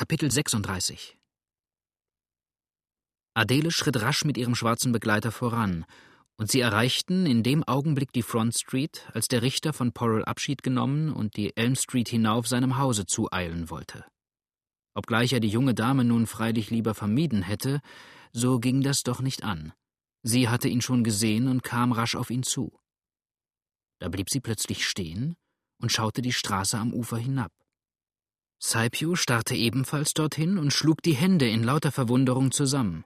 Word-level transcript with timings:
Kapitel 0.00 0.30
36 0.30 1.18
Adele 3.34 3.70
schritt 3.70 4.00
rasch 4.00 4.24
mit 4.24 4.38
ihrem 4.38 4.54
schwarzen 4.54 4.92
Begleiter 4.92 5.30
voran, 5.30 5.84
und 6.38 6.50
sie 6.50 6.60
erreichten 6.60 7.26
in 7.26 7.42
dem 7.42 7.62
Augenblick 7.64 8.10
die 8.14 8.22
Front 8.22 8.56
Street, 8.56 9.06
als 9.12 9.28
der 9.28 9.42
Richter 9.42 9.74
von 9.74 9.92
Porrell 9.92 10.24
Abschied 10.24 10.62
genommen 10.62 11.12
und 11.12 11.36
die 11.36 11.54
Elm 11.54 11.76
Street 11.76 12.08
hinauf 12.08 12.48
seinem 12.48 12.78
Hause 12.78 13.04
zueilen 13.04 13.68
wollte. 13.68 14.06
Obgleich 14.94 15.34
er 15.34 15.40
die 15.40 15.48
junge 15.48 15.74
Dame 15.74 16.02
nun 16.02 16.26
freilich 16.26 16.70
lieber 16.70 16.94
vermieden 16.94 17.42
hätte, 17.42 17.82
so 18.32 18.58
ging 18.58 18.80
das 18.80 19.02
doch 19.02 19.20
nicht 19.20 19.44
an. 19.44 19.74
Sie 20.22 20.48
hatte 20.48 20.68
ihn 20.68 20.80
schon 20.80 21.04
gesehen 21.04 21.46
und 21.46 21.62
kam 21.62 21.92
rasch 21.92 22.14
auf 22.14 22.30
ihn 22.30 22.42
zu. 22.42 22.72
Da 23.98 24.08
blieb 24.08 24.30
sie 24.30 24.40
plötzlich 24.40 24.88
stehen 24.88 25.36
und 25.76 25.92
schaute 25.92 26.22
die 26.22 26.32
Straße 26.32 26.78
am 26.78 26.94
Ufer 26.94 27.18
hinab. 27.18 27.52
Saipio 28.62 29.16
starrte 29.16 29.54
ebenfalls 29.54 30.12
dorthin 30.12 30.58
und 30.58 30.70
schlug 30.70 31.02
die 31.02 31.14
Hände 31.14 31.48
in 31.48 31.64
lauter 31.64 31.90
Verwunderung 31.90 32.52
zusammen. 32.52 33.04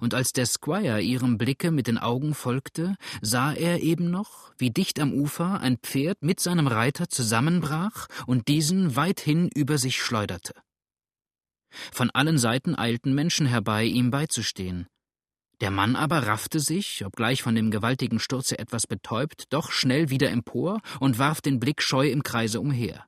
Und 0.00 0.14
als 0.14 0.32
der 0.32 0.46
Squire 0.46 1.02
ihrem 1.02 1.36
Blicke 1.36 1.70
mit 1.70 1.88
den 1.88 1.98
Augen 1.98 2.34
folgte, 2.34 2.96
sah 3.20 3.52
er 3.52 3.82
eben 3.82 4.10
noch, 4.10 4.50
wie 4.56 4.70
dicht 4.70 4.98
am 4.98 5.12
Ufer 5.12 5.60
ein 5.60 5.76
Pferd 5.76 6.22
mit 6.22 6.40
seinem 6.40 6.66
Reiter 6.66 7.08
zusammenbrach 7.08 8.06
und 8.26 8.48
diesen 8.48 8.96
weithin 8.96 9.50
über 9.54 9.76
sich 9.76 10.00
schleuderte. 10.00 10.54
Von 11.92 12.10
allen 12.10 12.38
Seiten 12.38 12.74
eilten 12.78 13.14
Menschen 13.14 13.46
herbei, 13.46 13.84
ihm 13.84 14.10
beizustehen. 14.10 14.86
Der 15.60 15.70
Mann 15.70 15.96
aber 15.96 16.26
raffte 16.26 16.60
sich, 16.60 17.04
obgleich 17.04 17.42
von 17.42 17.54
dem 17.54 17.70
gewaltigen 17.70 18.20
Sturze 18.20 18.58
etwas 18.58 18.86
betäubt, 18.86 19.52
doch 19.52 19.70
schnell 19.70 20.08
wieder 20.08 20.30
empor 20.30 20.80
und 20.98 21.18
warf 21.18 21.42
den 21.42 21.60
Blick 21.60 21.82
scheu 21.82 22.08
im 22.08 22.22
Kreise 22.22 22.60
umher. 22.60 23.04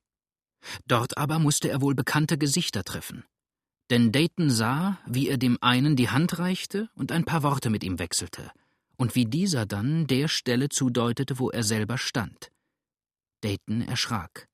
Dort 0.86 1.16
aber 1.18 1.38
musste 1.38 1.70
er 1.70 1.80
wohl 1.80 1.94
bekannte 1.94 2.38
Gesichter 2.38 2.84
treffen. 2.84 3.24
Denn 3.90 4.12
Dayton 4.12 4.50
sah, 4.50 4.98
wie 5.06 5.28
er 5.28 5.36
dem 5.36 5.58
einen 5.60 5.96
die 5.96 6.10
Hand 6.10 6.38
reichte 6.38 6.88
und 6.94 7.10
ein 7.10 7.24
paar 7.24 7.42
Worte 7.42 7.70
mit 7.70 7.82
ihm 7.82 7.98
wechselte, 7.98 8.52
und 8.96 9.14
wie 9.14 9.24
dieser 9.24 9.66
dann 9.66 10.06
der 10.06 10.28
Stelle 10.28 10.68
zudeutete, 10.68 11.38
wo 11.38 11.50
er 11.50 11.64
selber 11.64 11.98
stand. 11.98 12.50
Dayton 13.40 13.82
erschrak. 13.82 14.48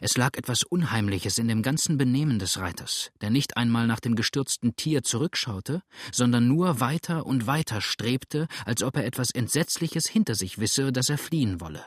Es 0.00 0.16
lag 0.16 0.36
etwas 0.36 0.62
Unheimliches 0.62 1.38
in 1.38 1.48
dem 1.48 1.62
ganzen 1.62 1.98
Benehmen 1.98 2.38
des 2.38 2.58
Reiters, 2.58 3.10
der 3.20 3.30
nicht 3.30 3.56
einmal 3.56 3.86
nach 3.86 4.00
dem 4.00 4.14
gestürzten 4.14 4.76
Tier 4.76 5.02
zurückschaute, 5.02 5.82
sondern 6.12 6.48
nur 6.48 6.80
weiter 6.80 7.26
und 7.26 7.46
weiter 7.46 7.80
strebte, 7.80 8.46
als 8.64 8.82
ob 8.82 8.96
er 8.96 9.04
etwas 9.04 9.30
Entsetzliches 9.30 10.06
hinter 10.06 10.34
sich 10.34 10.58
wisse, 10.58 10.92
das 10.92 11.08
er 11.08 11.18
fliehen 11.18 11.60
wolle. 11.60 11.84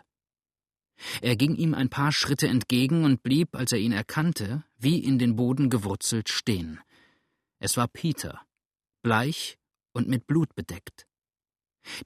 Er 1.22 1.36
ging 1.36 1.56
ihm 1.56 1.74
ein 1.74 1.90
paar 1.90 2.12
Schritte 2.12 2.48
entgegen 2.48 3.04
und 3.04 3.24
blieb, 3.24 3.56
als 3.56 3.72
er 3.72 3.80
ihn 3.80 3.92
erkannte, 3.92 4.64
wie 4.78 5.00
in 5.00 5.20
den 5.20 5.36
Boden 5.36 5.70
gewurzelt 5.70 6.30
stehen. 6.30 6.80
Es 7.60 7.78
war 7.78 7.88
Peter, 7.88 8.42
bleich 9.02 9.58
und 9.94 10.08
mit 10.08 10.28
Blut 10.28 10.56
bedeckt. 10.56 11.06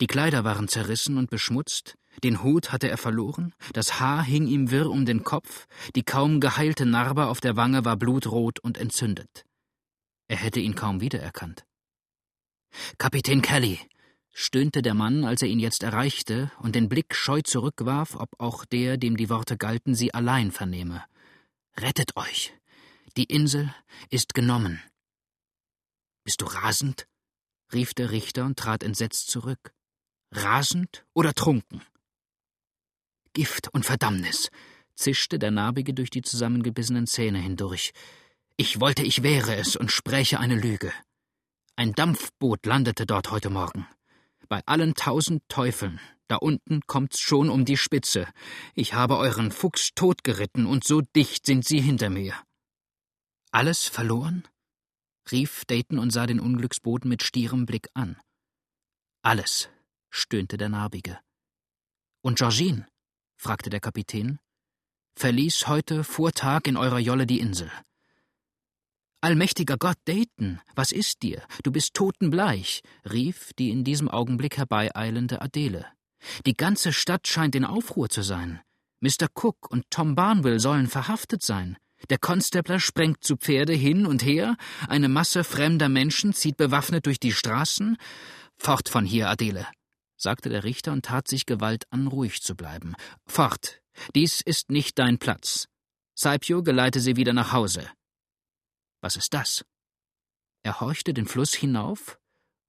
Die 0.02 0.08
Kleider 0.08 0.44
waren 0.44 0.68
zerrissen 0.68 1.18
und 1.18 1.30
beschmutzt, 1.30 1.98
den 2.24 2.42
Hut 2.44 2.72
hatte 2.72 2.90
er 2.90 2.98
verloren, 2.98 3.54
das 3.74 4.00
Haar 4.00 4.24
hing 4.24 4.48
ihm 4.48 4.72
wirr 4.72 4.90
um 4.90 5.06
den 5.06 5.24
Kopf, 5.24 5.68
die 5.96 6.04
kaum 6.04 6.40
geheilte 6.40 6.86
Narbe 6.86 7.28
auf 7.28 7.40
der 7.42 7.56
Wange 7.56 7.86
war 7.86 7.96
blutrot 7.96 8.60
und 8.60 8.78
entzündet. 8.78 9.46
Er 10.28 10.38
hätte 10.38 10.60
ihn 10.60 10.76
kaum 10.76 11.00
wiedererkannt. 11.00 11.66
Kapitän 12.98 13.42
Kelly, 13.42 13.80
stöhnte 14.40 14.84
der 14.84 14.94
Mann, 14.94 15.26
als 15.26 15.42
er 15.42 15.48
ihn 15.48 15.60
jetzt 15.60 15.82
erreichte 15.82 16.52
und 16.60 16.76
den 16.76 16.90
Blick 16.90 17.16
scheu 17.16 17.42
zurückwarf, 17.42 18.16
ob 18.16 18.30
auch 18.40 18.66
der, 18.66 18.98
dem 18.98 19.18
die 19.18 19.30
Worte 19.32 19.58
galten, 19.58 19.96
sie 19.96 20.14
allein 20.14 20.52
vernehme. 20.52 21.04
Rettet 21.76 22.16
euch! 22.16 22.54
Die 23.18 23.24
Insel 23.24 23.74
ist 24.12 24.36
genommen. 24.36 24.80
Bist 26.24 26.42
du 26.42 26.46
rasend? 26.46 27.08
rief 27.74 27.96
der 27.96 28.12
Richter 28.12 28.46
und 28.46 28.60
trat 28.60 28.84
entsetzt 28.84 29.32
zurück. 29.32 29.74
Rasend 30.32 31.04
oder 31.16 31.34
trunken? 31.34 31.82
Gift 33.34 33.74
und 33.74 33.88
Verdammnis, 33.88 34.52
zischte 34.94 35.40
der 35.40 35.50
Narbige 35.50 35.96
durch 35.96 36.12
die 36.12 36.22
zusammengebissenen 36.22 37.08
Zähne 37.08 37.40
hindurch. 37.40 37.92
Ich 38.56 38.80
wollte, 38.80 39.02
ich 39.02 39.24
wäre 39.24 39.56
es 39.56 39.76
und 39.76 39.92
spräche 39.92 40.40
eine 40.40 40.56
Lüge. 40.56 40.94
Ein 41.76 41.94
Dampfboot 41.94 42.68
landete 42.68 43.08
dort 43.08 43.32
heute 43.32 43.50
Morgen. 43.50 43.88
Bei 44.50 44.62
allen 44.66 44.94
tausend 44.94 45.44
Teufeln, 45.50 46.00
da 46.28 46.38
unten 46.38 46.82
kommt's 46.88 47.20
schon 47.20 47.50
um 47.50 47.66
die 47.66 47.76
Spitze. 47.76 48.28
Ich 48.76 48.94
habe 48.94 49.18
euren 49.18 49.52
Fuchs 49.52 49.94
totgeritten 49.94 50.66
und 50.66 50.86
so 50.86 51.02
dicht 51.02 51.46
sind 51.46 51.66
sie 51.66 51.82
hinter 51.82 52.10
mir. 52.10 52.34
Alles 53.52 53.86
verloren? 53.86 54.48
rief 55.32 55.66
Dayton 55.66 56.00
und 56.00 56.12
sah 56.12 56.26
den 56.26 56.40
Unglücksboten 56.40 57.10
mit 57.10 57.24
stierem 57.24 57.66
Blick 57.66 57.90
an. 57.94 58.18
Alles, 59.22 59.70
stöhnte 60.10 60.58
der 60.58 60.70
Narbige. 60.70 61.20
Und 62.22 62.38
Georgine? 62.38 62.88
fragte 63.36 63.70
der 63.70 63.82
Kapitän. 63.82 64.40
Verließ 65.16 65.68
heute 65.68 66.06
vor 66.06 66.32
Tag 66.32 66.68
in 66.68 66.78
eurer 66.78 67.00
Jolle 67.00 67.26
die 67.28 67.40
Insel. 67.40 67.72
Allmächtiger 69.20 69.78
Gott, 69.78 69.98
Dayton, 70.06 70.62
was 70.76 70.92
ist 70.92 71.24
dir? 71.24 71.42
Du 71.64 71.72
bist 71.72 71.96
totenbleich, 71.96 72.84
rief 73.10 73.52
die 73.58 73.72
in 73.72 73.84
diesem 73.84 74.10
Augenblick 74.10 74.58
herbeieilende 74.58 75.42
Adele. 75.42 75.88
Die 76.46 76.54
ganze 76.54 76.94
Stadt 76.94 77.28
scheint 77.28 77.56
in 77.56 77.66
Aufruhr 77.66 78.10
zu 78.10 78.22
sein. 78.22 78.62
Mr. 79.00 79.28
Cook 79.34 79.72
und 79.72 79.86
Tom 79.90 80.14
Barnwell 80.14 80.60
sollen 80.60 80.88
verhaftet 80.88 81.42
sein. 81.42 81.78
Der 82.12 82.20
Konstabler 82.20 82.80
sprengt 82.80 83.24
zu 83.24 83.38
Pferde 83.38 83.74
hin 83.74 84.06
und 84.06 84.24
her, 84.24 84.56
eine 84.88 85.10
Masse 85.10 85.44
fremder 85.44 85.90
Menschen 85.90 86.34
zieht 86.34 86.58
bewaffnet 86.58 87.08
durch 87.08 87.20
die 87.20 87.32
Straßen. 87.32 87.98
Fort 88.56 88.88
von 88.88 89.04
hier, 89.04 89.30
Adele, 89.30 89.66
sagte 90.16 90.50
der 90.50 90.64
Richter 90.64 90.92
und 90.94 91.06
tat 91.06 91.28
sich 91.28 91.48
Gewalt 91.48 91.86
an, 91.90 92.06
ruhig 92.06 92.44
zu 92.44 92.56
bleiben. 92.56 92.94
Fort, 93.26 93.82
dies 94.14 94.42
ist 94.42 94.70
nicht 94.70 95.00
dein 95.00 95.18
Platz. 95.18 95.68
Saipio 96.14 96.62
geleite 96.62 97.00
sie 97.00 97.16
wieder 97.16 97.34
nach 97.34 97.52
Hause. 97.52 97.90
Was 99.02 99.16
ist 99.16 99.34
das? 99.34 99.66
Er 100.64 100.80
horchte 100.80 101.14
den 101.14 101.28
Fluss 101.28 101.54
hinauf, 101.54 102.20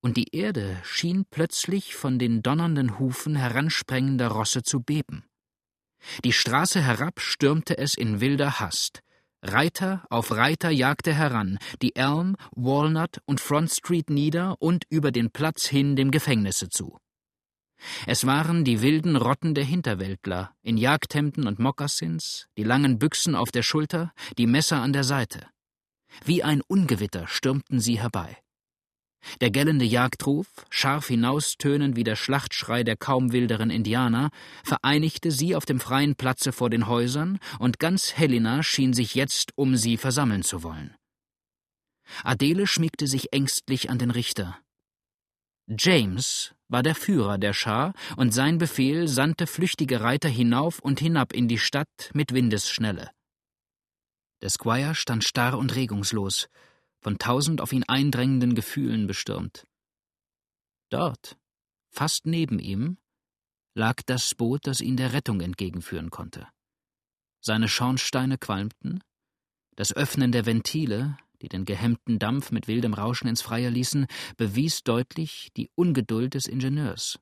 und 0.00 0.16
die 0.16 0.34
Erde 0.34 0.80
schien 0.84 1.24
plötzlich 1.28 1.94
von 1.94 2.18
den 2.18 2.42
donnernden 2.42 2.98
Hufen 2.98 3.34
heransprengender 3.34 4.28
Rosse 4.28 4.62
zu 4.62 4.80
beben. 4.80 5.24
Die 6.24 6.32
Straße 6.32 6.80
herab 6.80 7.20
stürmte 7.20 7.76
es 7.78 7.94
in 7.94 8.20
wilder 8.20 8.60
Hast. 8.60 9.02
Reiter 9.42 10.04
auf 10.10 10.32
Reiter 10.32 10.70
jagte 10.70 11.14
heran, 11.14 11.58
die 11.82 11.94
Elm, 11.96 12.36
Walnut 12.54 13.20
und 13.24 13.40
Front 13.40 13.70
Street 13.70 14.10
nieder 14.10 14.56
und 14.60 14.84
über 14.90 15.12
den 15.12 15.30
Platz 15.30 15.66
hin 15.66 15.96
dem 15.96 16.10
Gefängnisse 16.10 16.68
zu. 16.68 16.98
Es 18.06 18.26
waren 18.26 18.64
die 18.64 18.82
wilden 18.82 19.14
Rotten 19.14 19.54
der 19.54 19.64
Hinterwäldler, 19.64 20.52
in 20.62 20.76
Jagdhemden 20.76 21.46
und 21.46 21.60
Mokassins, 21.60 22.48
die 22.56 22.64
langen 22.64 22.98
Büchsen 22.98 23.36
auf 23.36 23.52
der 23.52 23.62
Schulter, 23.62 24.12
die 24.36 24.48
Messer 24.48 24.82
an 24.82 24.92
der 24.92 25.04
Seite. 25.04 25.46
Wie 26.24 26.42
ein 26.42 26.62
Ungewitter 26.66 27.26
stürmten 27.26 27.80
sie 27.80 28.00
herbei. 28.00 28.36
Der 29.40 29.50
gellende 29.50 29.84
Jagdruf, 29.84 30.46
scharf 30.70 31.08
hinaustönend 31.08 31.96
wie 31.96 32.04
der 32.04 32.16
Schlachtschrei 32.16 32.84
der 32.84 32.96
kaum 32.96 33.32
wilderen 33.32 33.70
Indianer, 33.70 34.30
vereinigte 34.64 35.30
sie 35.30 35.54
auf 35.54 35.66
dem 35.66 35.80
freien 35.80 36.14
Platze 36.14 36.52
vor 36.52 36.70
den 36.70 36.86
Häusern, 36.86 37.38
und 37.58 37.78
ganz 37.78 38.14
Helena 38.16 38.62
schien 38.62 38.92
sich 38.92 39.14
jetzt 39.14 39.52
um 39.56 39.76
sie 39.76 39.96
versammeln 39.96 40.42
zu 40.42 40.62
wollen. 40.62 40.94
Adele 42.24 42.66
schmiegte 42.66 43.06
sich 43.06 43.32
ängstlich 43.32 43.90
an 43.90 43.98
den 43.98 44.10
Richter. 44.10 44.58
James 45.66 46.54
war 46.68 46.82
der 46.82 46.94
Führer 46.94 47.38
der 47.38 47.52
Schar, 47.52 47.92
und 48.16 48.32
sein 48.32 48.58
Befehl 48.58 49.08
sandte 49.08 49.46
flüchtige 49.46 50.00
Reiter 50.00 50.28
hinauf 50.28 50.78
und 50.78 51.00
hinab 51.00 51.32
in 51.32 51.48
die 51.48 51.58
Stadt 51.58 52.10
mit 52.14 52.32
Windesschnelle. 52.32 53.10
Der 54.40 54.50
Squire 54.50 54.94
stand 54.94 55.24
starr 55.24 55.58
und 55.58 55.74
regungslos, 55.74 56.48
von 57.00 57.18
tausend 57.18 57.60
auf 57.60 57.72
ihn 57.72 57.84
eindrängenden 57.84 58.54
Gefühlen 58.54 59.06
bestürmt. 59.06 59.66
Dort, 60.90 61.36
fast 61.90 62.26
neben 62.26 62.58
ihm, 62.58 62.98
lag 63.74 64.02
das 64.06 64.34
Boot, 64.34 64.66
das 64.66 64.80
ihn 64.80 64.96
der 64.96 65.12
Rettung 65.12 65.40
entgegenführen 65.40 66.10
konnte. 66.10 66.46
Seine 67.40 67.68
Schornsteine 67.68 68.38
qualmten, 68.38 69.02
das 69.76 69.94
Öffnen 69.94 70.32
der 70.32 70.46
Ventile, 70.46 71.16
die 71.40 71.48
den 71.48 71.64
gehemmten 71.64 72.18
Dampf 72.18 72.50
mit 72.50 72.66
wildem 72.66 72.94
Rauschen 72.94 73.28
ins 73.28 73.42
Freie 73.42 73.70
ließen, 73.70 74.06
bewies 74.36 74.82
deutlich 74.82 75.50
die 75.56 75.70
Ungeduld 75.76 76.34
des 76.34 76.46
Ingenieurs. 76.46 77.20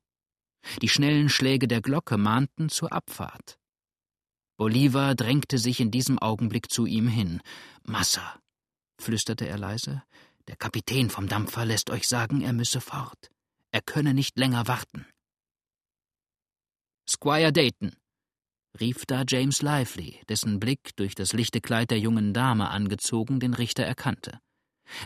Die 0.80 0.88
schnellen 0.88 1.28
Schläge 1.28 1.68
der 1.68 1.82
Glocke 1.82 2.16
mahnten 2.16 2.68
zur 2.70 2.92
Abfahrt. 2.92 3.58
Bolivar 4.56 5.14
drängte 5.14 5.58
sich 5.58 5.80
in 5.80 5.90
diesem 5.90 6.18
Augenblick 6.18 6.70
zu 6.70 6.86
ihm 6.86 7.08
hin. 7.08 7.42
Massa, 7.82 8.40
flüsterte 8.98 9.46
er 9.46 9.58
leise, 9.58 10.02
der 10.48 10.56
Kapitän 10.56 11.10
vom 11.10 11.28
Dampfer 11.28 11.64
lässt 11.64 11.90
euch 11.90 12.08
sagen, 12.08 12.40
er 12.40 12.52
müsse 12.52 12.80
fort. 12.80 13.30
Er 13.70 13.82
könne 13.82 14.14
nicht 14.14 14.38
länger 14.38 14.66
warten. 14.68 15.06
Squire 17.08 17.52
Dayton, 17.52 17.94
rief 18.80 19.04
da 19.06 19.24
James 19.26 19.62
Lively, 19.62 20.20
dessen 20.28 20.60
Blick 20.60 20.96
durch 20.96 21.14
das 21.14 21.32
lichte 21.32 21.60
Kleid 21.60 21.90
der 21.90 21.98
jungen 21.98 22.32
Dame 22.32 22.70
angezogen 22.70 23.40
den 23.40 23.54
Richter 23.54 23.84
erkannte. 23.84 24.40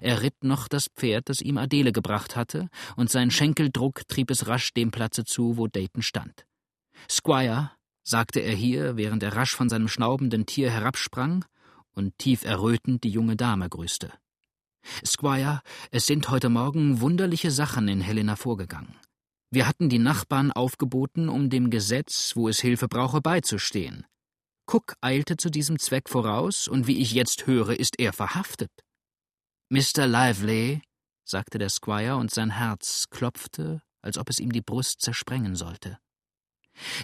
Er 0.00 0.22
ritt 0.22 0.44
noch 0.44 0.68
das 0.68 0.88
Pferd, 0.94 1.28
das 1.28 1.40
ihm 1.40 1.56
Adele 1.56 1.92
gebracht 1.92 2.36
hatte, 2.36 2.68
und 2.96 3.10
sein 3.10 3.30
Schenkeldruck 3.30 4.06
trieb 4.08 4.30
es 4.30 4.46
rasch 4.46 4.74
dem 4.74 4.90
Platze 4.90 5.24
zu, 5.24 5.56
wo 5.56 5.66
Dayton 5.66 6.02
stand. 6.02 6.44
Squire, 7.08 7.72
sagte 8.02 8.40
er 8.40 8.54
hier, 8.54 8.96
während 8.96 9.22
er 9.22 9.36
rasch 9.36 9.54
von 9.54 9.68
seinem 9.68 9.88
schnaubenden 9.88 10.46
Tier 10.46 10.70
herabsprang 10.70 11.44
und 11.92 12.16
tief 12.18 12.44
errötend 12.44 13.04
die 13.04 13.10
junge 13.10 13.36
Dame 13.36 13.68
grüßte. 13.68 14.12
Squire, 15.04 15.60
es 15.90 16.06
sind 16.06 16.30
heute 16.30 16.48
Morgen 16.48 17.00
wunderliche 17.00 17.50
Sachen 17.50 17.88
in 17.88 18.00
Helena 18.00 18.36
vorgegangen. 18.36 18.96
Wir 19.50 19.66
hatten 19.66 19.88
die 19.88 19.98
Nachbarn 19.98 20.52
aufgeboten, 20.52 21.28
um 21.28 21.50
dem 21.50 21.70
Gesetz, 21.70 22.36
wo 22.36 22.48
es 22.48 22.60
Hilfe 22.60 22.88
brauche, 22.88 23.20
beizustehen. 23.20 24.06
Cook 24.66 24.94
eilte 25.00 25.36
zu 25.36 25.50
diesem 25.50 25.78
Zweck 25.78 26.08
voraus, 26.08 26.68
und 26.68 26.86
wie 26.86 26.98
ich 26.98 27.12
jetzt 27.12 27.46
höre, 27.46 27.78
ist 27.78 27.98
er 27.98 28.12
verhaftet. 28.12 28.70
Mr. 29.68 30.06
Lively, 30.06 30.82
sagte 31.24 31.58
der 31.58 31.68
Squire, 31.68 32.16
und 32.16 32.30
sein 32.30 32.50
Herz 32.50 33.06
klopfte, 33.10 33.82
als 34.02 34.18
ob 34.18 34.30
es 34.30 34.38
ihm 34.38 34.52
die 34.52 34.62
Brust 34.62 35.00
zersprengen 35.00 35.56
sollte. 35.56 35.98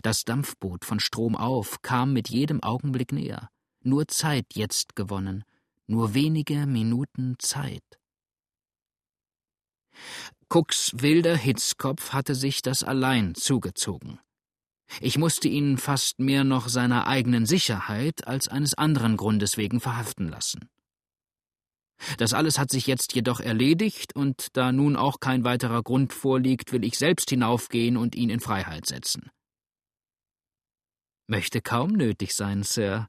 Das 0.02 0.25
Dampfboot 0.25 0.84
von 0.84 1.00
Strom 1.00 1.37
auf 1.37 1.82
kam 1.82 2.12
mit 2.12 2.28
jedem 2.28 2.62
Augenblick 2.62 3.12
näher. 3.12 3.50
Nur 3.82 4.08
Zeit 4.08 4.46
jetzt 4.55 4.96
gewonnen, 4.96 5.44
nur 5.87 6.14
wenige 6.14 6.67
Minuten 6.67 7.37
Zeit. 7.38 7.84
Cooks 10.49 10.93
wilder 10.94 11.37
Hitzkopf 11.37 12.12
hatte 12.12 12.34
sich 12.34 12.62
das 12.62 12.82
allein 12.82 13.34
zugezogen. 13.34 14.20
Ich 15.00 15.19
musste 15.19 15.49
ihn 15.49 15.78
fast 15.78 16.20
mehr 16.20 16.44
noch 16.44 16.69
seiner 16.69 17.06
eigenen 17.06 17.46
Sicherheit 17.46 18.26
als 18.26 18.49
eines 18.49 18.75
anderen 18.75 19.17
Grundes 19.17 19.56
wegen 19.56 19.81
verhaften 19.81 20.28
lassen. 20.28 20.69
Das 22.19 22.34
alles 22.34 22.58
hat 22.58 22.70
sich 22.70 22.87
jetzt 22.87 23.14
jedoch 23.14 23.40
erledigt, 23.40 24.14
und 24.14 24.49
da 24.52 24.70
nun 24.70 24.96
auch 24.96 25.19
kein 25.19 25.44
weiterer 25.44 25.82
Grund 25.82 26.12
vorliegt, 26.12 26.73
will 26.73 26.84
ich 26.84 26.99
selbst 26.99 27.31
hinaufgehen 27.31 27.96
und 27.96 28.14
ihn 28.14 28.31
in 28.31 28.40
Freiheit 28.40 28.87
setzen. 28.87 29.31
Möchte 31.26 31.61
kaum 31.61 31.93
nötig 31.93 32.34
sein, 32.34 32.62
Sir, 32.62 33.08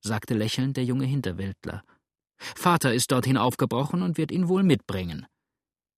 sagte 0.00 0.34
lächelnd 0.34 0.76
der 0.76 0.84
junge 0.84 1.04
Hinterwäldler. 1.04 1.82
Vater 2.38 2.94
ist 2.94 3.10
dorthin 3.10 3.36
aufgebrochen 3.36 4.02
und 4.02 4.18
wird 4.18 4.30
ihn 4.30 4.48
wohl 4.48 4.62
mitbringen. 4.62 5.26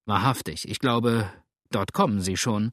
Wahrhaftig, 0.07 0.69
ich 0.69 0.79
glaube, 0.79 1.31
dort 1.71 1.93
kommen 1.93 2.21
sie 2.21 2.37
schon. 2.37 2.73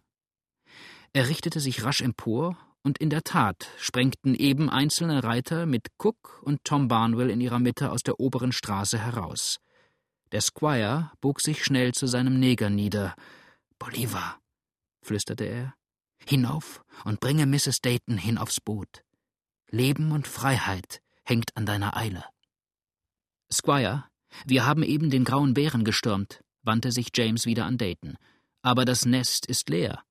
Er 1.14 1.28
richtete 1.28 1.60
sich 1.60 1.84
rasch 1.84 2.02
empor, 2.02 2.58
und 2.84 3.00
in 3.00 3.10
der 3.10 3.24
Tat 3.24 3.68
sprengten 3.80 4.36
eben 4.36 4.70
einzelne 4.70 5.24
Reiter 5.24 5.66
mit 5.66 5.88
Cook 5.98 6.42
und 6.44 6.64
Tom 6.64 6.88
Barnwell 6.88 7.32
in 7.32 7.42
ihrer 7.42 7.60
Mitte 7.60 7.92
aus 7.92 8.04
der 8.04 8.20
oberen 8.20 8.52
Straße 8.52 9.00
heraus. 9.00 9.58
Der 10.32 10.42
Squire 10.42 11.12
bog 11.20 11.42
sich 11.42 11.66
schnell 11.66 11.94
zu 11.94 12.06
seinem 12.06 12.40
Neger 12.40 12.70
nieder. 12.70 13.16
Bolivar, 13.80 14.40
flüsterte 15.02 15.46
er, 15.46 15.74
hinauf 16.28 16.84
und 17.04 17.20
bringe 17.20 17.46
Mrs. 17.46 17.82
Dayton 17.82 18.18
hin 18.18 18.38
aufs 18.38 18.62
Boot. 18.62 19.04
Leben 19.70 20.12
und 20.12 20.28
Freiheit 20.28 21.02
hängt 21.24 21.56
an 21.56 21.66
deiner 21.66 21.98
Eile. 21.98 22.24
Squire, 23.52 24.06
wir 24.46 24.66
haben 24.66 24.84
eben 24.84 25.10
den 25.10 25.24
grauen 25.24 25.54
Bären 25.54 25.84
gestürmt 25.84 26.42
wandte 26.66 26.92
sich 26.92 27.10
James 27.14 27.46
wieder 27.46 27.66
an 27.66 27.78
Dayton. 27.78 28.18
Aber 28.62 28.86
das 28.86 29.06
Nest 29.06 29.46
ist 29.46 29.70
leer. 29.70 30.04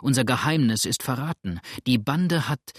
Unser 0.00 0.24
Geheimnis 0.24 0.84
ist 0.84 1.02
verraten. 1.02 1.60
Die 1.86 1.98
Bande 1.98 2.48
hat. 2.48 2.72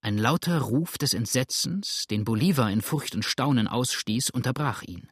Ein 0.00 0.18
lauter 0.18 0.60
Ruf 0.60 0.98
des 0.98 1.14
Entsetzens, 1.14 2.06
den 2.06 2.24
Bolivar 2.24 2.70
in 2.70 2.80
Furcht 2.80 3.14
und 3.14 3.24
Staunen 3.24 3.68
ausstieß, 3.68 4.30
unterbrach 4.30 4.82
ihn. 4.82 5.10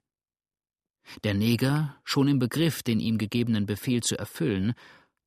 Der 1.23 1.35
Neger, 1.35 1.97
schon 2.05 2.29
im 2.29 2.39
Begriff, 2.39 2.83
den 2.83 3.01
ihm 3.01 3.19
gegebenen 3.19 3.67
Befehl 3.67 4.03
zu 4.03 4.17
erfüllen, 4.17 4.75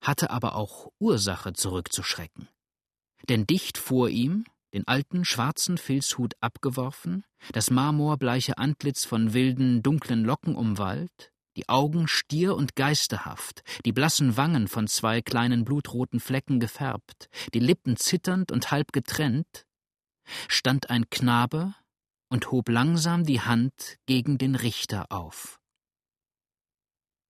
hatte 0.02 0.30
aber 0.30 0.56
auch 0.56 0.92
Ursache 1.00 1.54
zurückzuschrecken. 1.54 2.50
Denn 3.30 3.46
dicht 3.46 3.78
vor 3.78 4.10
ihm, 4.10 4.46
den 4.74 4.88
alten 4.88 5.26
schwarzen 5.26 5.78
Filzhut 5.78 6.34
abgeworfen, 6.40 7.24
das 7.52 7.72
marmorbleiche 7.72 8.58
Antlitz 8.58 9.06
von 9.06 9.34
wilden, 9.34 9.82
dunklen 9.82 10.24
Locken 10.24 10.56
umwallt, 10.56 11.32
die 11.56 11.68
Augen 11.70 12.08
stier 12.08 12.56
und 12.56 12.76
geisterhaft, 12.76 13.64
die 13.86 13.92
blassen 13.92 14.38
Wangen 14.38 14.68
von 14.68 14.88
zwei 14.88 15.22
kleinen 15.22 15.66
blutroten 15.66 16.20
Flecken 16.20 16.60
gefärbt, 16.60 17.30
die 17.54 17.60
Lippen 17.60 17.98
zitternd 17.98 18.52
und 18.52 18.70
halb 18.70 18.94
getrennt, 18.94 19.66
stand 20.48 20.90
ein 20.90 21.10
Knabe 21.10 21.74
und 22.30 22.52
hob 22.52 22.70
langsam 22.70 23.24
die 23.24 23.42
Hand 23.42 23.98
gegen 24.06 24.38
den 24.38 24.56
Richter 24.56 25.12
auf. 25.12 25.60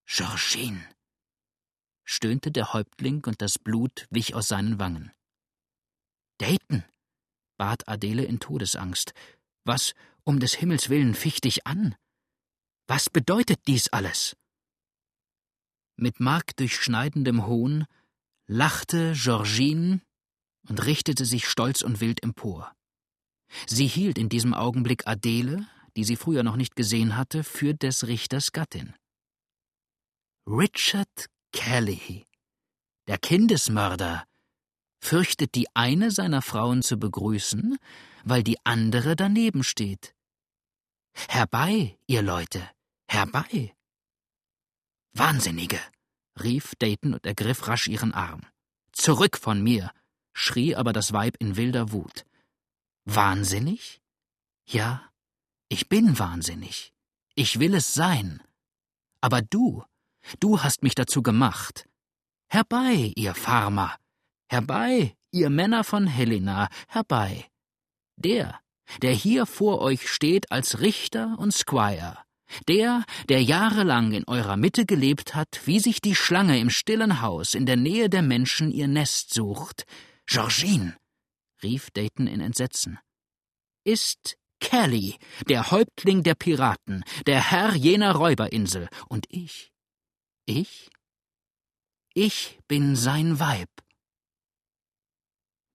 Georgine, 0.05 0.83
stöhnte 2.07 2.51
der 2.51 2.73
Häuptling 2.73 3.23
und 3.25 3.41
das 3.41 3.59
Blut 3.59 4.07
wich 4.09 4.33
aus 4.33 4.47
seinen 4.47 4.79
Wangen. 4.79 5.11
Dayton, 6.39 6.83
bat 7.57 7.87
Adele 7.87 8.23
in 8.23 8.39
Todesangst, 8.39 9.13
was 9.65 9.93
um 10.23 10.39
des 10.39 10.53
Himmels 10.53 10.89
willen 10.89 11.13
ficht 11.13 11.43
dich 11.43 11.67
an? 11.67 11.95
Was 12.87 13.09
bedeutet 13.09 13.59
dies 13.67 13.89
alles? 13.89 14.37
Mit 15.97 16.19
markdurchschneidendem 16.19 17.45
Hohn 17.45 17.85
lachte 18.47 19.13
Georgine 19.13 20.01
und 20.69 20.85
richtete 20.85 21.25
sich 21.25 21.47
stolz 21.47 21.81
und 21.81 21.99
wild 21.99 22.23
empor. 22.23 22.73
Sie 23.65 23.87
hielt 23.87 24.17
in 24.17 24.29
diesem 24.29 24.53
Augenblick 24.53 25.07
Adele, 25.07 25.67
die 25.97 26.03
sie 26.03 26.15
früher 26.15 26.43
noch 26.43 26.55
nicht 26.55 26.75
gesehen 26.75 27.17
hatte, 27.17 27.43
für 27.43 27.73
des 27.73 28.07
Richters 28.07 28.51
Gattin. 28.51 28.93
Richard 30.45 31.29
Kelly, 31.51 32.25
der 33.07 33.17
Kindesmörder, 33.17 34.25
fürchtet 34.99 35.55
die 35.55 35.67
eine 35.75 36.11
seiner 36.11 36.41
Frauen 36.41 36.81
zu 36.81 36.97
begrüßen, 36.97 37.77
weil 38.23 38.43
die 38.43 38.57
andere 38.65 39.15
daneben 39.15 39.63
steht. 39.63 40.13
Herbei, 41.13 41.97
ihr 42.07 42.21
Leute, 42.21 42.69
Herbei! 43.09 43.73
Wahnsinnige! 45.13 45.79
rief 46.39 46.75
Dayton 46.75 47.13
und 47.13 47.25
ergriff 47.25 47.67
rasch 47.67 47.87
ihren 47.87 48.13
Arm. 48.13 48.41
Zurück 48.91 49.37
von 49.37 49.61
mir! 49.61 49.91
schrie 50.33 50.75
aber 50.75 50.93
das 50.93 51.13
Weib 51.13 51.37
in 51.39 51.55
wilder 51.55 51.91
Wut. 51.91 52.25
Wahnsinnig? 53.05 54.01
Ja, 54.67 55.09
ich 55.69 55.89
bin 55.89 56.19
wahnsinnig. 56.19 56.93
Ich 57.33 57.59
will 57.59 57.73
es 57.73 57.93
sein. 57.93 58.43
Aber 59.21 59.41
du, 59.41 59.83
du 60.39 60.61
hast 60.61 60.83
mich 60.83 60.95
dazu 60.95 61.21
gemacht. 61.21 61.87
Herbei, 62.49 63.11
ihr 63.15 63.35
Farmer! 63.35 63.95
Herbei, 64.49 65.15
ihr 65.31 65.49
Männer 65.49 65.83
von 65.83 66.07
Helena, 66.07 66.69
herbei! 66.87 67.45
Der, 68.15 68.59
der 69.01 69.11
hier 69.11 69.45
vor 69.45 69.81
euch 69.81 70.09
steht 70.09 70.51
als 70.51 70.79
Richter 70.79 71.35
und 71.37 71.53
Squire, 71.53 72.17
der, 72.67 73.03
der 73.29 73.43
jahrelang 73.43 74.13
in 74.13 74.23
eurer 74.27 74.57
Mitte 74.57 74.85
gelebt 74.85 75.35
hat, 75.35 75.61
wie 75.65 75.79
sich 75.79 76.01
die 76.01 76.15
Schlange 76.15 76.59
im 76.59 76.69
stillen 76.69 77.21
Haus 77.21 77.53
in 77.53 77.65
der 77.65 77.75
Nähe 77.75 78.09
der 78.09 78.21
Menschen 78.21 78.71
ihr 78.71 78.87
Nest 78.87 79.33
sucht. 79.33 79.85
Georgine, 80.25 80.95
rief 81.61 81.91
Dayton 81.91 82.27
in 82.27 82.41
Entsetzen, 82.41 82.99
ist 83.83 84.37
Kelly, 84.59 85.17
der 85.47 85.71
Häuptling 85.71 86.23
der 86.23 86.35
Piraten, 86.35 87.03
der 87.25 87.51
Herr 87.51 87.75
jener 87.75 88.15
Räuberinsel, 88.15 88.89
und 89.07 89.25
ich, 89.29 89.71
ich, 90.47 90.89
ich 92.13 92.59
bin 92.67 92.95
sein 92.95 93.39
Weib. 93.39 93.69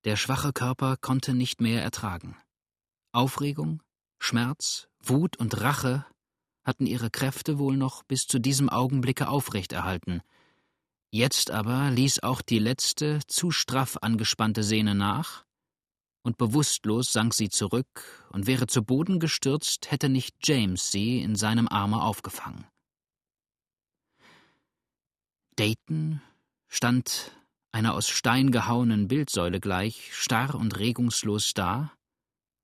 Der 0.05 0.17
schwache 0.17 0.53
Körper 0.53 0.97
konnte 0.97 1.35
nicht 1.35 1.61
mehr 1.61 1.83
ertragen. 1.83 2.37
Aufregung, 3.13 3.83
Schmerz, 4.19 4.89
Wut 4.99 5.37
und 5.37 5.61
Rache 5.61 6.07
hatten 6.65 6.87
ihre 6.87 7.11
Kräfte 7.11 7.59
wohl 7.59 7.77
noch 7.77 8.03
bis 8.03 8.27
zu 8.27 8.39
diesem 8.39 8.71
Augenblicke 8.71 9.29
aufrechterhalten. 9.29 10.23
Jetzt 11.11 11.51
aber 11.51 11.91
ließ 11.91 12.23
auch 12.23 12.41
die 12.41 12.59
letzte, 12.59 13.21
zu 13.27 13.51
straff 13.51 13.99
angespannte 14.01 14.63
Sehne 14.63 14.95
nach, 14.95 15.45
und 16.23 16.39
bewusstlos 16.39 17.13
sank 17.13 17.35
sie 17.35 17.51
zurück 17.51 18.27
und 18.31 18.47
wäre 18.47 18.69
zu 18.69 18.83
Boden 18.83 19.21
gestürzt, 19.21 19.91
hätte 19.91 20.09
nicht 20.09 20.37
James 20.43 20.91
sie 20.91 21.21
in 21.21 21.37
seinem 21.37 21.69
Arme 21.69 22.03
aufgefangen. 22.03 22.72
Dayton 25.57 26.23
stand 26.69 27.37
einer 27.73 27.95
aus 27.95 28.09
Stein 28.09 28.51
gehauenen 28.51 29.09
Bildsäule 29.09 29.61
gleich, 29.61 30.15
starr 30.17 30.55
und 30.55 30.79
regungslos 30.79 31.53
da 31.55 31.93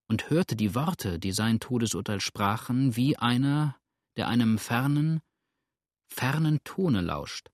und 0.09 0.31
hörte 0.31 0.57
die 0.57 0.75
Worte, 0.75 1.19
die 1.19 1.33
sein 1.33 1.61
Todesurteil 1.61 2.21
sprachen, 2.21 2.97
wie 2.97 3.17
einer, 3.17 3.77
der 4.17 4.29
einem 4.29 4.59
fernen, 4.59 5.21
fernen 6.09 6.63
Tone 6.65 7.01
lauscht. 7.03 7.51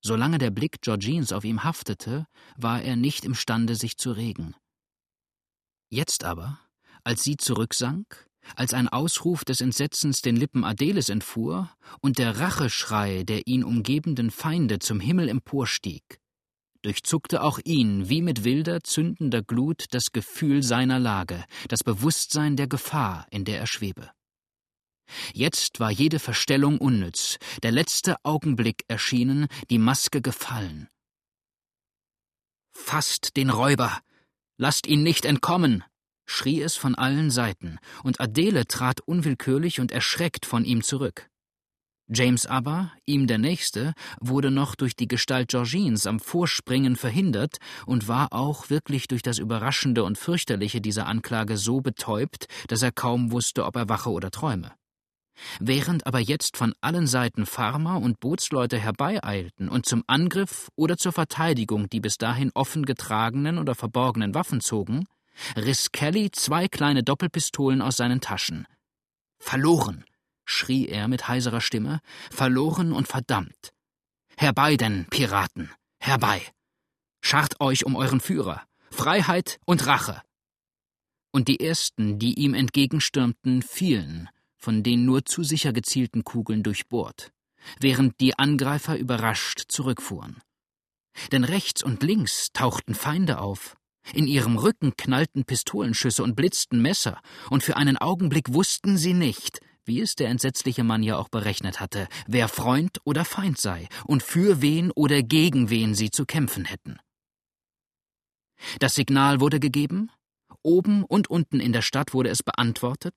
solange 0.00 0.38
der 0.38 0.50
Blick 0.50 0.80
Georgines 0.80 1.32
auf 1.32 1.44
ihm 1.44 1.64
haftete, 1.64 2.26
war 2.56 2.80
er 2.80 2.94
nicht 2.94 3.24
imstande, 3.24 3.74
sich 3.74 3.98
zu 3.98 4.12
regen. 4.12 4.54
Jetzt 5.90 6.22
aber, 6.22 6.60
als 7.02 7.24
sie 7.24 7.36
zurücksank, 7.36 8.27
als 8.56 8.74
ein 8.74 8.88
Ausruf 8.88 9.44
des 9.44 9.60
Entsetzens 9.60 10.22
den 10.22 10.36
Lippen 10.36 10.64
Adeles 10.64 11.08
entfuhr 11.08 11.70
und 12.00 12.18
der 12.18 12.38
Racheschrei 12.38 13.22
der 13.24 13.46
ihn 13.46 13.64
umgebenden 13.64 14.30
Feinde 14.30 14.78
zum 14.78 15.00
Himmel 15.00 15.28
emporstieg, 15.28 16.20
durchzuckte 16.82 17.42
auch 17.42 17.58
ihn 17.64 18.08
wie 18.08 18.22
mit 18.22 18.44
wilder, 18.44 18.82
zündender 18.82 19.42
Glut 19.42 19.86
das 19.90 20.12
Gefühl 20.12 20.62
seiner 20.62 20.98
Lage, 20.98 21.44
das 21.68 21.84
Bewusstsein 21.84 22.56
der 22.56 22.68
Gefahr, 22.68 23.26
in 23.30 23.44
der 23.44 23.58
er 23.58 23.66
schwebe. 23.66 24.10
Jetzt 25.32 25.80
war 25.80 25.90
jede 25.90 26.18
Verstellung 26.18 26.78
unnütz, 26.78 27.38
der 27.62 27.72
letzte 27.72 28.16
Augenblick 28.24 28.84
erschienen, 28.88 29.46
die 29.70 29.78
Maske 29.78 30.20
gefallen. 30.20 30.88
Fasst 32.72 33.36
den 33.36 33.50
Räuber! 33.50 34.00
Lasst 34.56 34.86
ihn 34.86 35.02
nicht 35.02 35.24
entkommen! 35.24 35.84
Schrie 36.28 36.62
es 36.62 36.76
von 36.76 36.94
allen 36.94 37.30
Seiten, 37.30 37.78
und 38.04 38.20
Adele 38.20 38.66
trat 38.66 39.00
unwillkürlich 39.00 39.80
und 39.80 39.90
erschreckt 39.90 40.46
von 40.46 40.64
ihm 40.64 40.82
zurück. 40.82 41.28
James 42.10 42.46
aber, 42.46 42.92
ihm 43.04 43.26
der 43.26 43.36
Nächste, 43.36 43.92
wurde 44.18 44.50
noch 44.50 44.74
durch 44.74 44.96
die 44.96 45.08
Gestalt 45.08 45.48
Georgines 45.48 46.06
am 46.06 46.20
Vorspringen 46.20 46.96
verhindert 46.96 47.58
und 47.84 48.08
war 48.08 48.32
auch 48.32 48.70
wirklich 48.70 49.08
durch 49.08 49.20
das 49.20 49.38
Überraschende 49.38 50.04
und 50.04 50.16
Fürchterliche 50.16 50.80
dieser 50.80 51.06
Anklage 51.06 51.58
so 51.58 51.82
betäubt, 51.82 52.46
dass 52.68 52.82
er 52.82 52.92
kaum 52.92 53.30
wusste, 53.30 53.66
ob 53.66 53.76
er 53.76 53.90
wache 53.90 54.10
oder 54.10 54.30
träume. 54.30 54.72
Während 55.60 56.06
aber 56.06 56.18
jetzt 56.18 56.56
von 56.56 56.72
allen 56.80 57.06
Seiten 57.06 57.44
Farmer 57.46 58.00
und 58.00 58.20
Bootsleute 58.20 58.78
herbeieilten 58.78 59.68
und 59.68 59.86
zum 59.86 60.02
Angriff 60.06 60.68
oder 60.76 60.96
zur 60.96 61.12
Verteidigung 61.12 61.88
die 61.90 62.00
bis 62.00 62.16
dahin 62.16 62.50
offen 62.54 62.86
getragenen 62.86 63.58
oder 63.58 63.74
verborgenen 63.74 64.34
Waffen 64.34 64.60
zogen, 64.60 65.04
riss 65.56 65.92
Kelly 65.92 66.30
zwei 66.30 66.68
kleine 66.68 67.02
Doppelpistolen 67.02 67.82
aus 67.82 67.96
seinen 67.96 68.20
Taschen. 68.20 68.66
Verloren, 69.38 70.04
schrie 70.44 70.88
er 70.88 71.08
mit 71.08 71.28
heiserer 71.28 71.60
Stimme, 71.60 72.00
verloren 72.30 72.92
und 72.92 73.08
verdammt. 73.08 73.72
Herbei 74.36 74.76
denn, 74.76 75.06
Piraten, 75.10 75.70
herbei! 75.98 76.42
Scharrt 77.20 77.60
euch 77.60 77.84
um 77.84 77.96
euren 77.96 78.20
Führer, 78.20 78.62
Freiheit 78.90 79.58
und 79.66 79.86
Rache! 79.86 80.22
Und 81.32 81.48
die 81.48 81.60
ersten, 81.60 82.18
die 82.18 82.34
ihm 82.34 82.54
entgegenstürmten, 82.54 83.62
fielen, 83.62 84.28
von 84.56 84.82
den 84.82 85.04
nur 85.04 85.24
zu 85.24 85.42
sicher 85.42 85.72
gezielten 85.72 86.24
Kugeln 86.24 86.62
durchbohrt, 86.62 87.32
während 87.80 88.20
die 88.20 88.38
Angreifer 88.38 88.98
überrascht 88.98 89.64
zurückfuhren. 89.68 90.40
Denn 91.32 91.44
rechts 91.44 91.82
und 91.82 92.02
links 92.02 92.52
tauchten 92.52 92.94
Feinde 92.94 93.38
auf, 93.38 93.76
in 94.14 94.26
ihrem 94.26 94.56
Rücken 94.56 94.96
knallten 94.96 95.44
Pistolenschüsse 95.44 96.22
und 96.22 96.36
blitzten 96.36 96.80
Messer, 96.80 97.20
und 97.50 97.62
für 97.62 97.76
einen 97.76 97.96
Augenblick 97.96 98.52
wussten 98.52 98.96
sie 98.96 99.14
nicht, 99.14 99.60
wie 99.84 100.00
es 100.00 100.14
der 100.14 100.28
entsetzliche 100.28 100.84
Mann 100.84 101.02
ja 101.02 101.16
auch 101.16 101.28
berechnet 101.28 101.80
hatte, 101.80 102.08
wer 102.26 102.48
Freund 102.48 103.00
oder 103.04 103.24
Feind 103.24 103.58
sei 103.58 103.88
und 104.04 104.22
für 104.22 104.62
wen 104.62 104.90
oder 104.92 105.22
gegen 105.22 105.70
wen 105.70 105.94
sie 105.94 106.10
zu 106.10 106.26
kämpfen 106.26 106.64
hätten. 106.64 106.98
Das 108.78 108.94
Signal 108.94 109.40
wurde 109.40 109.60
gegeben, 109.60 110.10
oben 110.62 111.04
und 111.04 111.30
unten 111.30 111.60
in 111.60 111.72
der 111.72 111.82
Stadt 111.82 112.12
wurde 112.12 112.30
es 112.30 112.42
beantwortet, 112.42 113.14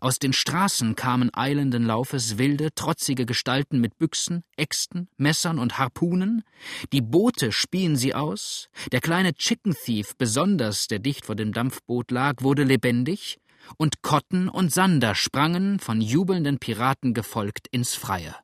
aus 0.00 0.18
den 0.18 0.32
Straßen 0.32 0.94
kamen 0.94 1.30
eilenden 1.34 1.84
Laufes 1.84 2.38
wilde, 2.38 2.74
trotzige 2.74 3.26
Gestalten 3.26 3.80
mit 3.80 3.98
Büchsen, 3.98 4.44
Äxten, 4.56 5.08
Messern 5.16 5.58
und 5.58 5.78
Harpunen, 5.78 6.42
die 6.92 7.00
Boote 7.00 7.52
spien 7.52 7.96
sie 7.96 8.14
aus, 8.14 8.68
der 8.92 9.00
kleine 9.00 9.34
Chicken 9.34 9.74
Thief, 9.74 10.16
besonders 10.16 10.86
der 10.86 10.98
dicht 10.98 11.26
vor 11.26 11.34
dem 11.34 11.52
Dampfboot 11.52 12.10
lag, 12.10 12.42
wurde 12.42 12.64
lebendig, 12.64 13.38
und 13.76 14.02
Cotton 14.02 14.48
und 14.48 14.72
Sander 14.72 15.14
sprangen, 15.14 15.80
von 15.80 16.00
jubelnden 16.00 16.58
Piraten 16.58 17.14
gefolgt, 17.14 17.66
ins 17.70 17.94
Freie. 17.94 18.34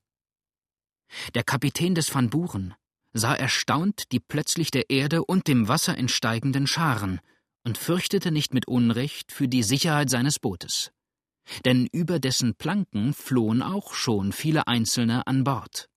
Der 1.34 1.44
Kapitän 1.44 1.94
des 1.94 2.14
Van 2.14 2.30
Buren 2.30 2.74
sah 3.12 3.34
erstaunt 3.34 4.12
die 4.12 4.20
plötzlich 4.20 4.70
der 4.70 4.90
Erde 4.90 5.24
und 5.24 5.48
dem 5.48 5.68
Wasser 5.68 5.96
entsteigenden 5.96 6.66
Scharen 6.66 7.20
und 7.64 7.78
fürchtete 7.78 8.30
nicht 8.30 8.52
mit 8.52 8.68
Unrecht 8.68 9.32
für 9.32 9.48
die 9.48 9.62
Sicherheit 9.62 10.10
seines 10.10 10.38
Bootes 10.38 10.92
denn 11.64 11.86
über 11.92 12.18
dessen 12.18 12.54
Planken 12.54 13.14
flohen 13.14 13.62
auch 13.62 13.94
schon 13.94 14.32
viele 14.32 14.66
Einzelne 14.66 15.26
an 15.26 15.44
Bord. 15.44 15.88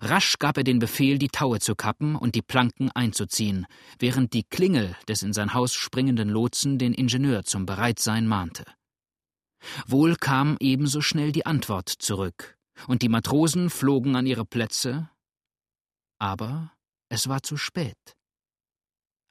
Rasch 0.00 0.38
gab 0.38 0.56
er 0.56 0.64
den 0.64 0.78
Befehl, 0.78 1.18
die 1.18 1.28
Taue 1.28 1.58
zu 1.58 1.74
kappen 1.74 2.14
und 2.14 2.34
die 2.34 2.42
Planken 2.42 2.90
einzuziehen, 2.90 3.66
während 3.98 4.32
die 4.32 4.44
Klingel 4.44 4.96
des 5.08 5.22
in 5.22 5.32
sein 5.32 5.54
Haus 5.54 5.74
springenden 5.74 6.28
Lotsen 6.28 6.78
den 6.78 6.94
Ingenieur 6.94 7.44
zum 7.44 7.66
Bereitsein 7.66 8.26
mahnte. 8.26 8.64
Wohl 9.86 10.16
kam 10.16 10.56
ebenso 10.60 11.00
schnell 11.00 11.32
die 11.32 11.46
Antwort 11.46 11.88
zurück, 11.88 12.56
und 12.86 13.02
die 13.02 13.08
Matrosen 13.08 13.70
flogen 13.70 14.16
an 14.16 14.26
ihre 14.26 14.44
Plätze, 14.44 15.08
aber 16.18 16.72
es 17.08 17.28
war 17.28 17.42
zu 17.42 17.56
spät. 17.56 18.16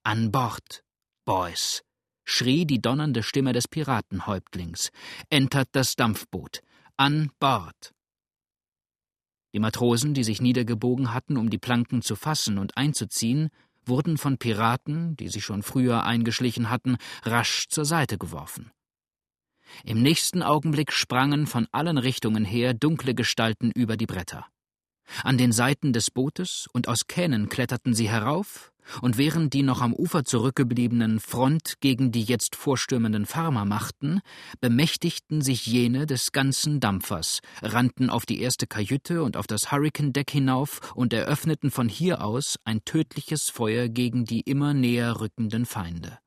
An 0.04 0.32
Bord, 0.32 0.84
Boys, 1.26 1.84
schrie 2.24 2.66
die 2.66 2.82
donnernde 2.82 3.24
Stimme 3.24 3.54
des 3.54 3.68
Piratenhäuptlings. 3.68 4.92
Entert 5.30 5.70
das 5.74 5.96
Dampfboot. 5.96 6.62
An 6.98 7.32
Bord. 7.40 7.94
Die 9.54 9.60
Matrosen, 9.60 10.14
die 10.14 10.24
sich 10.24 10.42
niedergebogen 10.42 11.14
hatten, 11.14 11.36
um 11.38 11.50
die 11.50 11.58
Planken 11.58 12.02
zu 12.02 12.16
fassen 12.16 12.58
und 12.58 12.78
einzuziehen, 12.78 13.50
wurden 13.86 14.18
von 14.18 14.38
Piraten, 14.38 15.16
die 15.18 15.28
sich 15.28 15.44
schon 15.44 15.64
früher 15.64 16.04
eingeschlichen 16.04 16.70
hatten, 16.70 16.98
rasch 17.24 17.68
zur 17.70 17.86
Seite 17.86 18.18
geworfen. 18.18 18.72
Im 19.84 20.02
nächsten 20.02 20.44
Augenblick 20.44 20.92
sprangen 20.92 21.48
von 21.48 21.68
allen 21.72 21.98
Richtungen 21.98 22.46
her 22.46 22.74
dunkle 22.74 23.16
Gestalten 23.16 23.72
über 23.72 23.98
die 23.98 24.06
Bretter. 24.06 24.48
An 25.24 25.38
den 25.38 25.52
Seiten 25.52 25.94
des 25.94 26.12
Bootes 26.12 26.68
und 26.74 26.88
aus 26.88 27.08
Kähnen 27.08 27.50
kletterten 27.50 27.94
sie 27.94 28.10
herauf, 28.10 28.71
und 29.02 29.18
während 29.18 29.54
die 29.54 29.64
noch 29.64 29.82
am 29.82 29.94
Ufer 29.94 30.24
zurückgebliebenen 30.24 31.20
Front 31.20 31.76
gegen 31.80 32.12
die 32.12 32.24
jetzt 32.24 32.56
vorstürmenden 32.56 33.26
Farmer 33.26 33.66
machten, 33.66 34.22
bemächtigten 34.60 35.42
sich 35.42 35.66
jene 35.66 36.06
des 36.06 36.32
ganzen 36.32 36.80
Dampfers, 36.80 37.40
rannten 37.62 38.10
auf 38.10 38.26
die 38.26 38.42
erste 38.42 38.68
Kajüte 38.68 39.24
und 39.24 39.38
auf 39.38 39.48
das 39.48 39.72
Hurricane-Deck 39.72 40.32
hinauf 40.32 40.80
und 40.96 41.14
eröffneten 41.14 41.72
von 41.72 41.90
hier 41.90 42.24
aus 42.24 42.58
ein 42.64 42.84
tödliches 42.86 43.50
Feuer 43.50 43.88
gegen 43.88 44.26
die 44.26 44.42
immer 44.42 44.74
näher 44.74 45.20
rückenden 45.20 45.66
Feinde. 45.66 46.20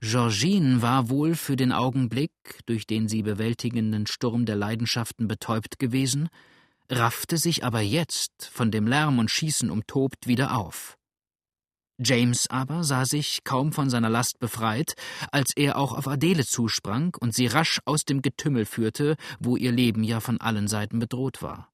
Georgine 0.00 0.80
war 0.82 1.10
wohl 1.10 1.34
für 1.34 1.56
den 1.56 1.72
Augenblick, 1.72 2.32
durch 2.66 2.86
den 2.86 3.08
sie 3.08 3.22
bewältigenden 3.22 4.06
Sturm 4.06 4.46
der 4.46 4.56
Leidenschaften 4.56 5.28
betäubt 5.28 5.78
gewesen, 5.78 6.28
raffte 6.90 7.36
sich 7.38 7.64
aber 7.64 7.80
jetzt, 7.80 8.50
von 8.52 8.70
dem 8.70 8.86
Lärm 8.86 9.18
und 9.18 9.30
Schießen 9.30 9.70
umtobt, 9.70 10.26
wieder 10.26 10.56
auf. 10.56 10.96
James 12.00 12.48
aber 12.48 12.84
sah 12.84 13.04
sich 13.04 13.42
kaum 13.42 13.72
von 13.72 13.90
seiner 13.90 14.08
Last 14.08 14.38
befreit, 14.38 14.94
als 15.32 15.52
er 15.56 15.76
auch 15.76 15.92
auf 15.92 16.06
Adele 16.06 16.46
zusprang 16.46 17.16
und 17.20 17.34
sie 17.34 17.48
rasch 17.48 17.80
aus 17.86 18.04
dem 18.04 18.22
Getümmel 18.22 18.66
führte, 18.66 19.16
wo 19.40 19.56
ihr 19.56 19.72
Leben 19.72 20.04
ja 20.04 20.20
von 20.20 20.40
allen 20.40 20.68
Seiten 20.68 21.00
bedroht 21.00 21.42
war. 21.42 21.72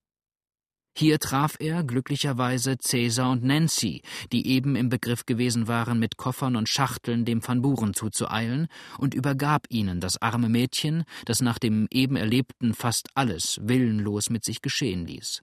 Hier 0.97 1.19
traf 1.19 1.57
er 1.59 1.83
glücklicherweise 1.83 2.79
Cäsar 2.79 3.33
und 3.33 3.43
Nancy, 3.43 4.03
die 4.33 4.47
eben 4.47 4.77
im 4.77 4.89
Begriff 4.89 5.27
gewesen 5.27 5.67
waren, 5.67 5.99
mit 5.99 6.17
Koffern 6.17 6.55
und 6.55 6.69
Schachteln 6.69 7.25
dem 7.25 7.47
Van 7.47 7.63
Buren 7.63 7.95
zuzueilen, 7.95 8.69
und 8.99 9.13
übergab 9.13 9.67
ihnen 9.71 10.01
das 10.01 10.23
arme 10.23 10.49
Mädchen, 10.49 11.03
das 11.25 11.41
nach 11.41 11.59
dem 11.59 11.89
eben 11.91 12.15
Erlebten 12.15 12.75
fast 12.75 13.09
alles 13.15 13.59
willenlos 13.61 14.31
mit 14.31 14.45
sich 14.45 14.63
geschehen 14.63 15.05
ließ. 15.05 15.43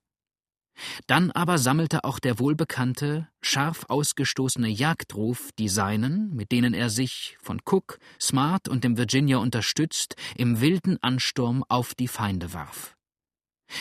Dann 1.08 1.32
aber 1.32 1.58
sammelte 1.58 2.06
auch 2.06 2.20
der 2.20 2.40
wohlbekannte, 2.40 3.28
scharf 3.42 3.86
ausgestoßene 3.90 4.70
Jagdruf 4.70 5.50
die 5.60 5.68
Seinen, 5.68 6.34
mit 6.34 6.54
denen 6.54 6.74
er 6.74 6.90
sich, 6.90 7.38
von 7.42 7.60
Cook, 7.66 8.00
Smart 8.22 8.70
und 8.70 8.86
dem 8.86 8.98
Virginia 8.98 9.38
unterstützt, 9.38 10.16
im 10.38 10.62
wilden 10.62 10.98
Ansturm 11.04 11.66
auf 11.68 11.94
die 11.94 12.08
Feinde 12.08 12.54
warf. 12.54 12.96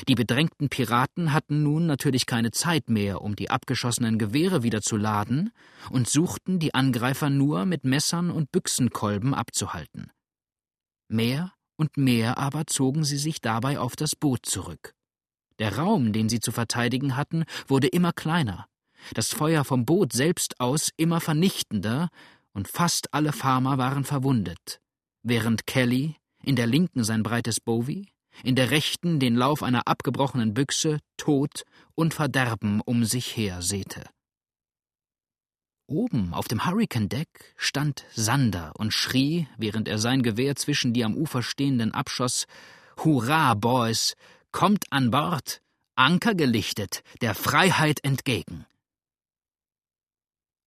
Die 0.09 0.15
bedrängten 0.15 0.69
Piraten 0.69 1.33
hatten 1.33 1.63
nun 1.63 1.87
natürlich 1.87 2.27
keine 2.27 2.51
Zeit 2.51 2.89
mehr, 2.89 3.23
um 3.23 3.37
die 3.37 3.51
abgeschossenen 3.51 4.19
Gewehre 4.19 4.63
wieder 4.63 4.83
zu 4.83 4.97
laden, 4.97 5.51
und 5.91 6.09
suchten 6.09 6.59
die 6.59 6.75
Angreifer 6.75 7.31
nur 7.31 7.67
mit 7.67 7.85
Messern 7.85 8.31
und 8.31 8.53
Büchsenkolben 8.53 9.35
abzuhalten. 9.35 10.11
Mehr 11.09 11.53
und 11.77 11.97
mehr 11.97 12.39
aber 12.39 12.67
zogen 12.67 13.05
sie 13.05 13.19
sich 13.19 13.41
dabei 13.41 13.79
auf 13.79 13.97
das 13.97 14.15
Boot 14.15 14.47
zurück. 14.47 14.95
Der 15.59 15.77
Raum, 15.77 16.13
den 16.13 16.29
sie 16.29 16.41
zu 16.41 16.53
verteidigen 16.53 17.17
hatten, 17.17 17.45
wurde 17.67 17.89
immer 17.89 18.13
kleiner, 18.13 18.67
das 19.15 19.29
Feuer 19.33 19.65
vom 19.65 19.85
Boot 19.85 20.13
selbst 20.13 20.61
aus 20.61 20.91
immer 20.97 21.21
vernichtender, 21.21 22.09
und 22.53 22.69
fast 22.69 23.15
alle 23.15 23.33
Farmer 23.33 23.79
waren 23.79 24.05
verwundet, 24.05 24.81
während 25.23 25.67
Kelly, 25.67 26.17
in 26.43 26.57
der 26.57 26.67
linken 26.67 27.05
sein 27.05 27.23
breites 27.23 27.61
Bowie, 27.61 28.09
in 28.45 28.55
der 28.55 28.71
rechten 28.71 29.21
den 29.21 29.37
Lauf 29.37 29.63
einer 29.63 29.87
abgebrochenen 29.87 30.55
Büchse, 30.55 31.01
Tod 31.17 31.65
und 31.95 32.15
Verderben 32.15 32.81
um 32.81 33.05
sich 33.05 33.37
her 33.37 33.63
säte. 33.63 34.05
Oben 35.87 36.33
auf 36.35 36.47
dem 36.47 36.65
Hurricane-Deck 36.65 37.55
stand 37.57 38.05
Sander 38.15 38.73
und 38.77 38.95
schrie, 38.95 39.49
während 39.59 39.89
er 39.89 39.99
sein 39.99 40.23
Gewehr 40.23 40.55
zwischen 40.55 40.93
die 40.93 41.05
am 41.05 41.17
Ufer 41.17 41.43
stehenden 41.43 41.93
abschoss: 41.93 42.47
Hurra, 42.99 43.55
Boys! 43.55 44.15
Kommt 44.53 44.85
an 44.91 45.11
Bord! 45.11 45.61
Anker 45.97 46.35
gelichtet, 46.35 47.03
der 47.21 47.35
Freiheit 47.35 48.05
entgegen! 48.05 48.67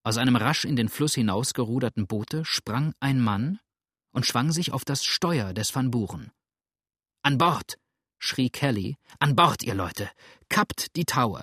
Aus 0.03 0.17
einem 0.17 0.35
rasch 0.35 0.65
in 0.65 0.75
den 0.75 0.89
Fluss 0.89 1.15
hinausgeruderten 1.15 2.05
Boote 2.05 2.43
sprang 2.43 2.93
ein 2.99 3.21
Mann 3.21 3.59
und 4.11 4.25
schwang 4.25 4.51
sich 4.51 4.73
auf 4.73 4.83
das 4.83 5.05
Steuer 5.05 5.53
des 5.53 5.73
Van 5.73 5.89
Buren. 5.89 6.31
An 7.25 7.37
Bord! 7.37 7.77
schrie 8.19 8.49
Kelly. 8.49 8.97
An 9.17 9.33
Bord, 9.33 9.63
ihr 9.63 9.75
Leute! 9.75 10.09
Kappt 10.49 10.97
die 10.97 11.05
Taue! 11.05 11.41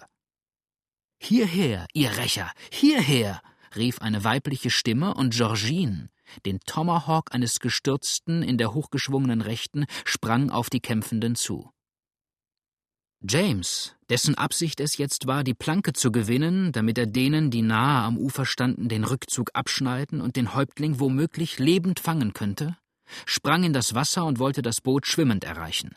Hierher, 1.18 1.86
ihr 1.94 2.18
Rächer! 2.18 2.52
Hierher! 2.70 3.40
rief 3.74 4.02
eine 4.02 4.22
weibliche 4.22 4.68
Stimme, 4.68 5.14
und 5.14 5.32
Georgine, 5.32 6.10
den 6.44 6.60
Tomahawk 6.60 7.34
eines 7.34 7.60
Gestürzten 7.60 8.42
in 8.42 8.58
der 8.58 8.74
hochgeschwungenen 8.74 9.40
Rechten, 9.40 9.86
sprang 10.04 10.50
auf 10.50 10.68
die 10.68 10.80
Kämpfenden 10.80 11.34
zu. 11.34 11.70
James, 13.26 13.96
dessen 14.10 14.34
Absicht 14.34 14.80
es 14.80 14.98
jetzt 14.98 15.26
war, 15.26 15.44
die 15.44 15.54
Planke 15.54 15.94
zu 15.94 16.12
gewinnen, 16.12 16.72
damit 16.72 16.98
er 16.98 17.06
denen, 17.06 17.50
die 17.50 17.62
nahe 17.62 18.04
am 18.04 18.18
Ufer 18.18 18.44
standen, 18.44 18.90
den 18.90 19.04
Rückzug 19.04 19.50
abschneiden 19.54 20.20
und 20.20 20.36
den 20.36 20.54
Häuptling 20.54 21.00
womöglich 21.00 21.58
lebend 21.58 22.00
fangen 22.00 22.34
könnte, 22.34 22.76
sprang 23.26 23.64
in 23.64 23.72
das 23.72 23.94
Wasser 23.94 24.24
und 24.24 24.38
wollte 24.38 24.62
das 24.62 24.80
Boot 24.80 25.06
schwimmend 25.06 25.44
erreichen. 25.44 25.96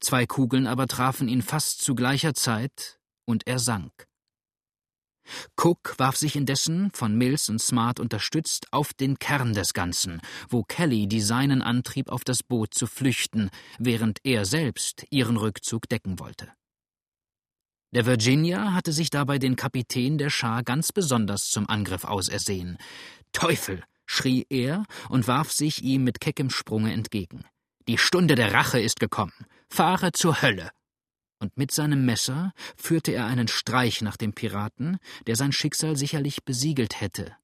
Zwei 0.00 0.26
Kugeln 0.26 0.66
aber 0.66 0.86
trafen 0.86 1.28
ihn 1.28 1.42
fast 1.42 1.82
zu 1.82 1.94
gleicher 1.94 2.34
Zeit, 2.34 2.98
und 3.24 3.46
er 3.46 3.58
sank. 3.58 4.06
Cook 5.56 5.94
warf 5.98 6.16
sich 6.16 6.36
indessen, 6.36 6.90
von 6.92 7.16
Mills 7.16 7.48
und 7.48 7.60
Smart 7.60 7.98
unterstützt, 7.98 8.66
auf 8.72 8.94
den 8.94 9.18
Kern 9.18 9.54
des 9.54 9.72
Ganzen, 9.72 10.20
wo 10.48 10.62
Kelly 10.62 11.08
die 11.08 11.20
Seinen 11.20 11.62
antrieb, 11.62 12.10
auf 12.10 12.22
das 12.24 12.42
Boot 12.42 12.74
zu 12.74 12.86
flüchten, 12.86 13.50
während 13.78 14.20
er 14.24 14.44
selbst 14.44 15.04
ihren 15.10 15.36
Rückzug 15.36 15.88
decken 15.88 16.20
wollte. 16.20 16.52
Der 17.92 18.06
Virginia 18.06 18.72
hatte 18.72 18.92
sich 18.92 19.10
dabei 19.10 19.38
den 19.38 19.56
Kapitän 19.56 20.18
der 20.18 20.30
Schar 20.30 20.62
ganz 20.62 20.92
besonders 20.92 21.48
zum 21.48 21.68
Angriff 21.68 22.04
ausersehen. 22.04 22.78
Teufel! 23.32 23.82
Schrie 24.06 24.46
er 24.48 24.84
und 25.08 25.28
warf 25.28 25.52
sich 25.52 25.82
ihm 25.82 26.04
mit 26.04 26.20
keckem 26.20 26.50
Sprunge 26.50 26.92
entgegen. 26.92 27.44
Die 27.88 27.98
Stunde 27.98 28.34
der 28.34 28.52
Rache 28.52 28.80
ist 28.80 29.00
gekommen. 29.00 29.46
Fahre 29.68 30.12
zur 30.12 30.42
Hölle! 30.42 30.70
und 31.38 31.56
mit 31.56 31.70
seinem 31.70 32.04
Messer 32.04 32.52
führte 32.76 33.12
er 33.12 33.26
einen 33.26 33.48
Streich 33.48 34.00
nach 34.00 34.16
dem 34.16 34.32
Piraten, 34.32 34.98
der 35.26 35.36
sein 35.36 35.52
Schicksal 35.52 35.96
sicherlich 35.96 36.44
besiegelt 36.44 37.00
hätte. 37.00 37.36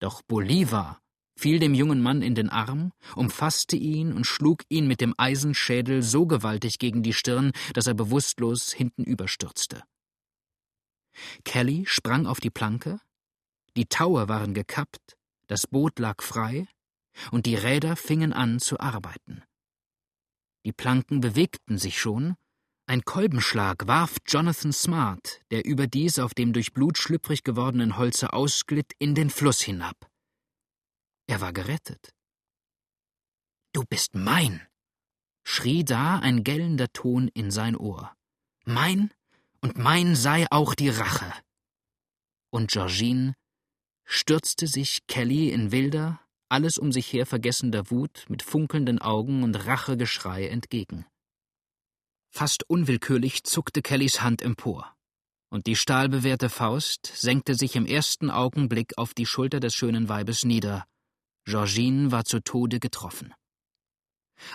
Doch 0.00 0.22
Bolivar 0.22 1.00
fiel 1.36 1.58
dem 1.58 1.74
jungen 1.74 2.00
Mann 2.00 2.22
in 2.22 2.34
den 2.34 2.48
Arm, 2.48 2.92
umfasste 3.14 3.76
ihn 3.76 4.12
und 4.12 4.24
schlug 4.24 4.62
ihn 4.68 4.88
mit 4.88 5.00
dem 5.00 5.14
Eisenschädel 5.16 6.02
so 6.02 6.26
gewaltig 6.26 6.78
gegen 6.78 7.02
die 7.02 7.12
Stirn, 7.12 7.52
dass 7.74 7.86
er 7.86 7.94
bewusstlos 7.94 8.72
hintenüberstürzte. 8.72 9.82
Kelly 11.44 11.84
sprang 11.86 12.26
auf 12.26 12.40
die 12.40 12.50
Planke, 12.50 13.00
die 13.76 13.86
Taue 13.86 14.28
waren 14.28 14.54
gekappt, 14.54 15.17
das 15.48 15.66
Boot 15.66 15.98
lag 15.98 16.22
frei, 16.22 16.68
und 17.32 17.46
die 17.46 17.56
Räder 17.56 17.96
fingen 17.96 18.32
an 18.32 18.60
zu 18.60 18.78
arbeiten. 18.78 19.42
Die 20.64 20.72
Planken 20.72 21.20
bewegten 21.20 21.78
sich 21.78 21.98
schon, 22.00 22.36
ein 22.86 23.02
Kolbenschlag 23.04 23.86
warf 23.86 24.16
Jonathan 24.26 24.72
Smart, 24.72 25.42
der 25.50 25.64
überdies 25.66 26.18
auf 26.18 26.32
dem 26.32 26.54
durch 26.54 26.72
Blut 26.72 26.96
schlüpfrig 26.96 27.42
gewordenen 27.44 27.98
Holze 27.98 28.32
ausglitt, 28.32 28.92
in 28.98 29.14
den 29.14 29.28
Fluss 29.28 29.60
hinab. 29.60 30.10
Er 31.26 31.42
war 31.42 31.52
gerettet. 31.52 32.14
Du 33.74 33.84
bist 33.84 34.14
mein, 34.14 34.66
schrie 35.44 35.84
da 35.84 36.18
ein 36.18 36.44
gellender 36.44 36.90
Ton 36.92 37.28
in 37.28 37.50
sein 37.50 37.76
Ohr. 37.76 38.14
Mein 38.64 39.12
und 39.60 39.76
mein 39.76 40.16
sei 40.16 40.46
auch 40.50 40.74
die 40.74 40.88
Rache. 40.88 41.30
Und 42.50 42.70
Georgine 42.70 43.34
stürzte 44.10 44.66
sich 44.66 45.06
Kelly 45.06 45.50
in 45.50 45.70
wilder, 45.70 46.18
alles 46.48 46.78
um 46.78 46.92
sich 46.92 47.12
her 47.12 47.26
vergessender 47.26 47.90
Wut 47.90 48.24
mit 48.28 48.42
funkelnden 48.42 48.98
Augen 49.00 49.42
und 49.42 49.54
Rachegeschrei 49.54 50.48
entgegen. 50.48 51.04
Fast 52.30 52.68
unwillkürlich 52.68 53.44
zuckte 53.44 53.82
Kellys 53.82 54.22
Hand 54.22 54.40
empor, 54.40 54.96
und 55.50 55.66
die 55.66 55.76
stahlbewehrte 55.76 56.48
Faust 56.48 57.12
senkte 57.14 57.54
sich 57.54 57.76
im 57.76 57.84
ersten 57.84 58.30
Augenblick 58.30 58.96
auf 58.96 59.12
die 59.12 59.26
Schulter 59.26 59.60
des 59.60 59.74
schönen 59.74 60.08
Weibes 60.08 60.44
nieder. 60.44 60.86
Georgine 61.44 62.10
war 62.10 62.24
zu 62.24 62.40
Tode 62.40 62.80
getroffen. 62.80 63.34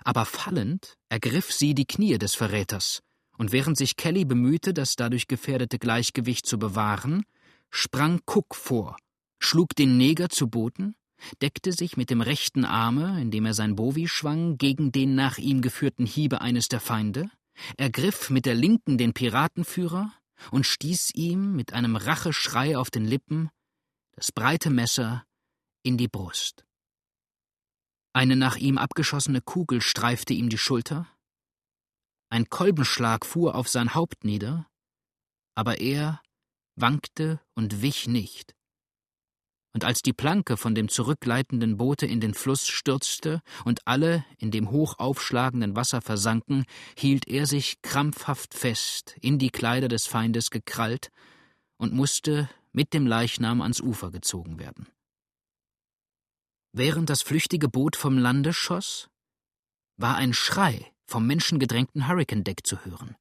Aber 0.04 0.26
fallend 0.26 0.96
ergriff 1.10 1.52
sie 1.52 1.76
die 1.76 1.86
Knie 1.86 2.18
des 2.18 2.34
Verräters, 2.34 3.04
und 3.38 3.52
während 3.52 3.78
sich 3.78 3.98
Kelly 3.98 4.26
bemühte, 4.26 4.74
das 4.74 4.96
dadurch 4.96 5.28
gefährdete 5.28 5.78
Gleichgewicht 5.78 6.48
zu 6.48 6.58
bewahren, 6.58 7.24
sprang 7.70 8.20
Cook 8.26 8.56
vor, 8.56 8.98
schlug 9.44 9.76
den 9.76 9.98
Neger 9.98 10.30
zu 10.30 10.50
Boden, 10.50 10.96
deckte 11.42 11.72
sich 11.72 11.98
mit 11.98 12.10
dem 12.10 12.22
rechten 12.22 12.66
Arme, 12.66 13.22
indem 13.22 13.46
er 13.46 13.54
sein 13.54 13.76
Bowie 13.76 14.08
schwang, 14.08 14.58
gegen 14.58 14.92
den 14.92 15.16
nach 15.16 15.38
ihm 15.38 15.62
geführten 15.62 16.06
Hiebe 16.06 16.42
eines 16.42 16.68
der 16.68 16.80
Feinde, 16.80 17.30
ergriff 17.78 18.30
mit 18.30 18.46
der 18.46 18.56
linken 18.56 18.98
den 18.98 19.14
Piratenführer 19.14 20.12
und 20.52 20.66
stieß 20.66 21.12
ihm 21.14 21.56
mit 21.56 21.74
einem 21.74 21.96
Racheschrei 21.96 22.78
auf 22.78 22.90
den 22.90 23.06
Lippen 23.06 23.50
das 24.16 24.32
breite 24.32 24.70
Messer 24.70 25.26
in 25.84 25.98
die 25.98 26.08
Brust. 26.08 26.66
Eine 28.14 28.36
nach 28.36 28.58
ihm 28.58 28.78
abgeschossene 28.78 29.42
Kugel 29.42 29.82
streifte 29.82 30.34
ihm 30.34 30.50
die 30.50 30.58
Schulter, 30.58 31.08
ein 32.30 32.50
Kolbenschlag 32.50 33.28
fuhr 33.28 33.54
auf 33.54 33.68
sein 33.68 33.94
Haupt 33.94 34.24
nieder, 34.24 34.68
aber 35.54 35.80
er 35.80 36.20
wankte 36.76 37.40
und 37.54 37.84
wich 37.84 38.08
nicht 38.08 38.56
und 39.74 39.84
als 39.84 40.02
die 40.02 40.14
Planke 40.14 40.56
von 40.56 40.76
dem 40.76 40.88
zurückleitenden 40.88 41.78
Boote 41.78 42.06
in 42.06 42.22
den 42.22 42.34
Fluss 42.34 42.68
stürzte 42.68 43.42
und 43.66 43.88
alle 43.88 44.24
in 44.38 44.52
dem 44.52 44.70
hoch 44.70 45.00
aufschlagenden 45.00 45.76
Wasser 45.76 46.02
versanken, 46.02 46.66
hielt 46.98 47.28
er 47.28 47.48
sich 47.48 47.82
krampfhaft 47.82 48.54
fest, 48.54 49.16
in 49.20 49.40
die 49.40 49.50
Kleider 49.50 49.88
des 49.88 50.06
Feindes 50.06 50.52
gekrallt, 50.52 51.10
und 51.78 51.92
musste 51.92 52.50
mit 52.72 52.94
dem 52.94 53.08
Leichnam 53.08 53.62
ans 53.62 53.82
Ufer 53.82 54.12
gezogen 54.12 54.60
werden. 54.60 54.88
Während 56.72 57.10
das 57.10 57.22
flüchtige 57.22 57.68
Boot 57.68 57.96
vom 57.96 58.18
Lande 58.18 58.54
schoss, 58.54 59.10
war 59.98 60.16
ein 60.16 60.34
Schrei 60.34 60.92
vom 61.06 61.28
menschengedrängten 61.28 62.08
Hurricane-Deck 62.08 62.66
zu 62.66 62.86
hören. 62.86 63.16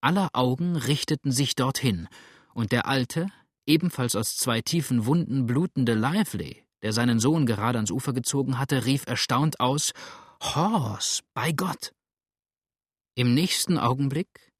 Aller 0.00 0.30
Augen 0.32 0.76
richteten 0.76 1.32
sich 1.32 1.54
dorthin, 1.54 2.08
und 2.54 2.72
der 2.72 2.86
Alte, 2.86 3.28
ebenfalls 3.66 4.16
aus 4.16 4.36
zwei 4.36 4.60
tiefen 4.60 5.06
Wunden 5.06 5.46
blutende 5.46 5.94
Lively, 5.94 6.64
der 6.82 6.92
seinen 6.92 7.18
Sohn 7.18 7.46
gerade 7.46 7.78
ans 7.78 7.90
Ufer 7.90 8.12
gezogen 8.12 8.58
hatte, 8.58 8.84
rief 8.84 9.06
erstaunt 9.06 9.60
aus 9.60 9.92
Horse, 10.42 11.22
bei 11.34 11.52
Gott. 11.52 11.92
Im 13.14 13.34
nächsten 13.34 13.78
Augenblick 13.78 14.52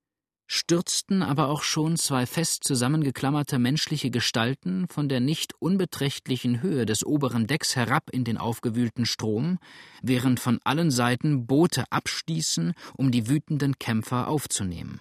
stürzten 0.47 1.23
aber 1.23 1.49
auch 1.49 1.63
schon 1.63 1.97
zwei 1.97 2.27
fest 2.27 2.65
zusammengeklammerte 2.65 3.59
menschliche 3.59 4.11
Gestalten 4.11 4.87
von 4.87 5.09
der 5.09 5.21
nicht 5.21 5.55
unbeträchtlichen 5.61 6.61
Höhe 6.61 6.85
des 6.85 7.07
oberen 7.07 7.47
Decks 7.47 7.75
herab 7.75 8.11
in 8.11 8.25
den 8.25 8.37
aufgewühlten 8.37 9.07
Strom, 9.07 9.59
während 10.03 10.41
von 10.41 10.61
allen 10.65 10.91
Seiten 10.91 11.47
Boote 11.47 11.85
abstießen, 11.91 12.75
um 12.95 13.11
die 13.11 13.29
wütenden 13.29 13.79
Kämpfer 13.79 14.29
aufzunehmen. 14.29 15.01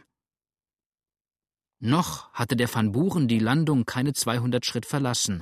Noch 1.83 2.31
hatte 2.33 2.55
der 2.55 2.71
Van 2.71 2.91
Buren 2.91 3.27
die 3.27 3.39
Landung 3.39 3.85
keine 3.85 4.13
200 4.13 4.63
Schritt 4.63 4.85
verlassen, 4.85 5.41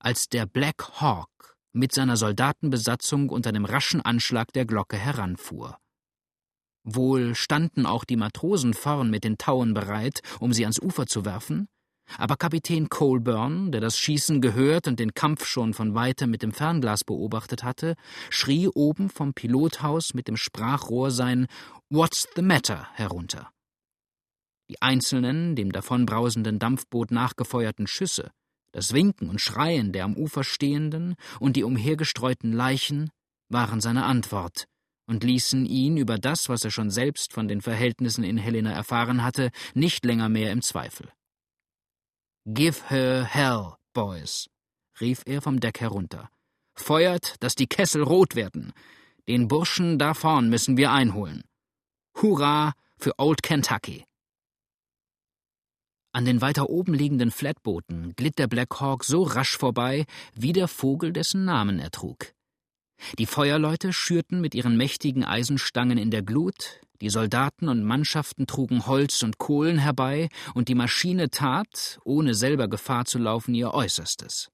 als 0.00 0.28
der 0.28 0.44
Black 0.44 1.00
Hawk 1.00 1.56
mit 1.72 1.92
seiner 1.92 2.16
Soldatenbesatzung 2.16 3.28
unter 3.28 3.52
dem 3.52 3.64
raschen 3.64 4.00
Anschlag 4.00 4.52
der 4.52 4.66
Glocke 4.66 4.96
heranfuhr. 4.96 5.78
Wohl 6.82 7.36
standen 7.36 7.86
auch 7.86 8.04
die 8.04 8.16
Matrosen 8.16 8.74
vorn 8.74 9.10
mit 9.10 9.22
den 9.22 9.38
Tauen 9.38 9.74
bereit, 9.74 10.22
um 10.40 10.52
sie 10.52 10.64
ans 10.64 10.80
Ufer 10.80 11.06
zu 11.06 11.24
werfen, 11.24 11.68
aber 12.18 12.36
Kapitän 12.36 12.88
Colburn, 12.88 13.70
der 13.70 13.80
das 13.80 13.96
Schießen 13.96 14.40
gehört 14.40 14.88
und 14.88 14.98
den 14.98 15.14
Kampf 15.14 15.46
schon 15.46 15.72
von 15.72 15.94
weitem 15.94 16.30
mit 16.30 16.42
dem 16.42 16.50
Fernglas 16.50 17.04
beobachtet 17.04 17.62
hatte, 17.62 17.94
schrie 18.30 18.66
oben 18.66 19.08
vom 19.08 19.34
Pilothaus 19.34 20.14
mit 20.14 20.26
dem 20.26 20.36
Sprachrohr 20.36 21.12
sein 21.12 21.46
What's 21.90 22.26
the 22.34 22.42
matter 22.42 22.88
herunter. 22.94 23.52
Die 24.68 24.82
einzelnen, 24.82 25.54
dem 25.54 25.72
davonbrausenden 25.72 26.58
Dampfboot 26.58 27.10
nachgefeuerten 27.10 27.86
Schüsse, 27.86 28.30
das 28.72 28.92
Winken 28.92 29.30
und 29.30 29.40
Schreien 29.40 29.92
der 29.92 30.04
am 30.04 30.16
Ufer 30.16 30.44
stehenden 30.44 31.14
und 31.40 31.56
die 31.56 31.64
umhergestreuten 31.64 32.52
Leichen 32.52 33.10
waren 33.48 33.80
seine 33.80 34.04
Antwort, 34.04 34.66
und 35.06 35.22
ließen 35.24 35.66
ihn 35.66 35.96
über 35.96 36.18
das, 36.18 36.48
was 36.48 36.64
er 36.64 36.70
schon 36.70 36.90
selbst 36.90 37.32
von 37.32 37.48
den 37.48 37.62
Verhältnissen 37.62 38.24
in 38.24 38.38
Helena 38.38 38.72
erfahren 38.72 39.22
hatte, 39.22 39.50
nicht 39.74 40.04
länger 40.04 40.28
mehr 40.28 40.50
im 40.50 40.62
Zweifel. 40.62 41.10
Give 42.44 42.76
her 42.88 43.24
hell, 43.24 43.74
boys, 43.92 44.48
rief 45.00 45.22
er 45.26 45.42
vom 45.42 45.60
Deck 45.60 45.80
herunter. 45.80 46.28
Feuert, 46.74 47.36
dass 47.40 47.54
die 47.54 47.66
Kessel 47.66 48.02
rot 48.02 48.34
werden. 48.36 48.72
Den 49.28 49.48
Burschen 49.48 49.98
da 49.98 50.14
vorn 50.14 50.50
müssen 50.50 50.76
wir 50.76 50.92
einholen. 50.92 51.42
Hurra 52.20 52.74
für 52.98 53.12
Old 53.18 53.42
Kentucky! 53.42 54.04
An 56.16 56.24
den 56.24 56.40
weiter 56.40 56.70
oben 56.70 56.94
liegenden 56.94 57.30
Flatbooten 57.30 58.16
glitt 58.16 58.38
der 58.38 58.46
Black 58.46 58.80
Hawk 58.80 59.04
so 59.04 59.22
rasch 59.22 59.58
vorbei, 59.58 60.06
wie 60.34 60.54
der 60.54 60.66
Vogel 60.66 61.12
dessen 61.12 61.44
Namen 61.44 61.78
er 61.78 61.90
trug. 61.90 62.32
Die 63.18 63.26
Feuerleute 63.26 63.92
schürten 63.92 64.40
mit 64.40 64.54
ihren 64.54 64.78
mächtigen 64.78 65.24
Eisenstangen 65.24 65.98
in 65.98 66.10
der 66.10 66.22
Glut, 66.22 66.80
die 67.02 67.10
Soldaten 67.10 67.68
und 67.68 67.84
Mannschaften 67.84 68.46
trugen 68.46 68.86
Holz 68.86 69.22
und 69.24 69.36
Kohlen 69.36 69.76
herbei, 69.76 70.30
und 70.54 70.68
die 70.68 70.74
Maschine 70.74 71.28
tat, 71.28 71.98
ohne 72.02 72.34
selber 72.34 72.66
Gefahr 72.66 73.04
zu 73.04 73.18
laufen, 73.18 73.54
ihr 73.54 73.74
Äußerstes. 73.74 74.48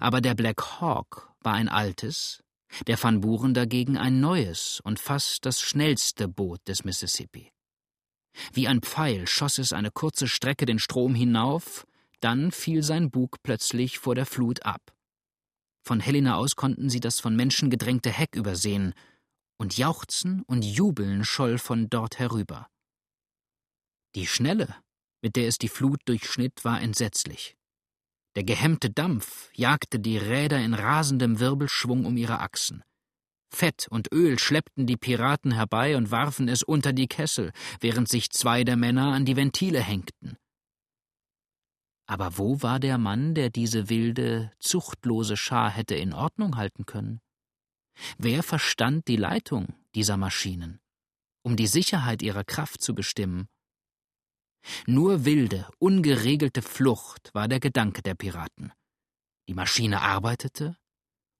Aber 0.00 0.22
der 0.22 0.34
Black 0.34 0.80
Hawk 0.80 1.30
war 1.42 1.52
ein 1.52 1.68
altes, 1.68 2.42
der 2.86 2.96
Van 3.02 3.20
Buren 3.20 3.52
dagegen 3.52 3.98
ein 3.98 4.18
neues 4.20 4.80
und 4.82 4.98
fast 4.98 5.44
das 5.44 5.60
schnellste 5.60 6.26
Boot 6.26 6.66
des 6.66 6.84
Mississippi. 6.84 7.53
Wie 8.52 8.68
ein 8.68 8.82
Pfeil 8.82 9.26
schoss 9.26 9.58
es 9.58 9.72
eine 9.72 9.90
kurze 9.90 10.28
Strecke 10.28 10.66
den 10.66 10.78
Strom 10.78 11.14
hinauf, 11.14 11.86
dann 12.20 12.52
fiel 12.52 12.82
sein 12.82 13.10
Bug 13.10 13.42
plötzlich 13.42 13.98
vor 13.98 14.14
der 14.14 14.26
Flut 14.26 14.64
ab. 14.64 14.94
Von 15.82 16.00
Helena 16.00 16.36
aus 16.36 16.56
konnten 16.56 16.88
sie 16.88 17.00
das 17.00 17.20
von 17.20 17.36
Menschen 17.36 17.70
gedrängte 17.70 18.10
Heck 18.10 18.34
übersehen, 18.34 18.94
und 19.56 19.76
Jauchzen 19.76 20.42
und 20.42 20.64
Jubeln 20.64 21.24
scholl 21.24 21.58
von 21.58 21.88
dort 21.88 22.18
herüber. 22.18 22.68
Die 24.14 24.26
Schnelle, 24.26 24.74
mit 25.22 25.36
der 25.36 25.48
es 25.48 25.58
die 25.58 25.68
Flut 25.68 26.00
durchschnitt, 26.06 26.64
war 26.64 26.80
entsetzlich. 26.80 27.56
Der 28.36 28.44
gehemmte 28.44 28.90
Dampf 28.90 29.50
jagte 29.54 30.00
die 30.00 30.18
Räder 30.18 30.58
in 30.58 30.74
rasendem 30.74 31.38
Wirbelschwung 31.38 32.04
um 32.04 32.16
ihre 32.16 32.40
Achsen. 32.40 32.82
Fett 33.50 33.86
und 33.88 34.12
Öl 34.12 34.38
schleppten 34.38 34.86
die 34.86 34.96
Piraten 34.96 35.52
herbei 35.52 35.96
und 35.96 36.10
warfen 36.10 36.48
es 36.48 36.62
unter 36.62 36.92
die 36.92 37.06
Kessel, 37.06 37.52
während 37.80 38.08
sich 38.08 38.30
zwei 38.30 38.64
der 38.64 38.76
Männer 38.76 39.12
an 39.12 39.24
die 39.24 39.36
Ventile 39.36 39.80
hängten. 39.80 40.36
Aber 42.06 42.36
wo 42.36 42.60
war 42.62 42.80
der 42.80 42.98
Mann, 42.98 43.34
der 43.34 43.50
diese 43.50 43.88
wilde, 43.88 44.52
zuchtlose 44.58 45.36
Schar 45.36 45.70
hätte 45.70 45.94
in 45.94 46.12
Ordnung 46.12 46.56
halten 46.56 46.84
können? 46.84 47.20
Wer 48.18 48.42
verstand 48.42 49.08
die 49.08 49.16
Leitung 49.16 49.74
dieser 49.94 50.16
Maschinen, 50.16 50.80
um 51.42 51.56
die 51.56 51.66
Sicherheit 51.66 52.22
ihrer 52.22 52.44
Kraft 52.44 52.82
zu 52.82 52.94
bestimmen? 52.94 53.48
Nur 54.86 55.24
wilde, 55.24 55.68
ungeregelte 55.78 56.62
Flucht 56.62 57.30
war 57.34 57.48
der 57.48 57.60
Gedanke 57.60 58.02
der 58.02 58.14
Piraten. 58.14 58.72
Die 59.48 59.54
Maschine 59.54 60.00
arbeitete, 60.00 60.76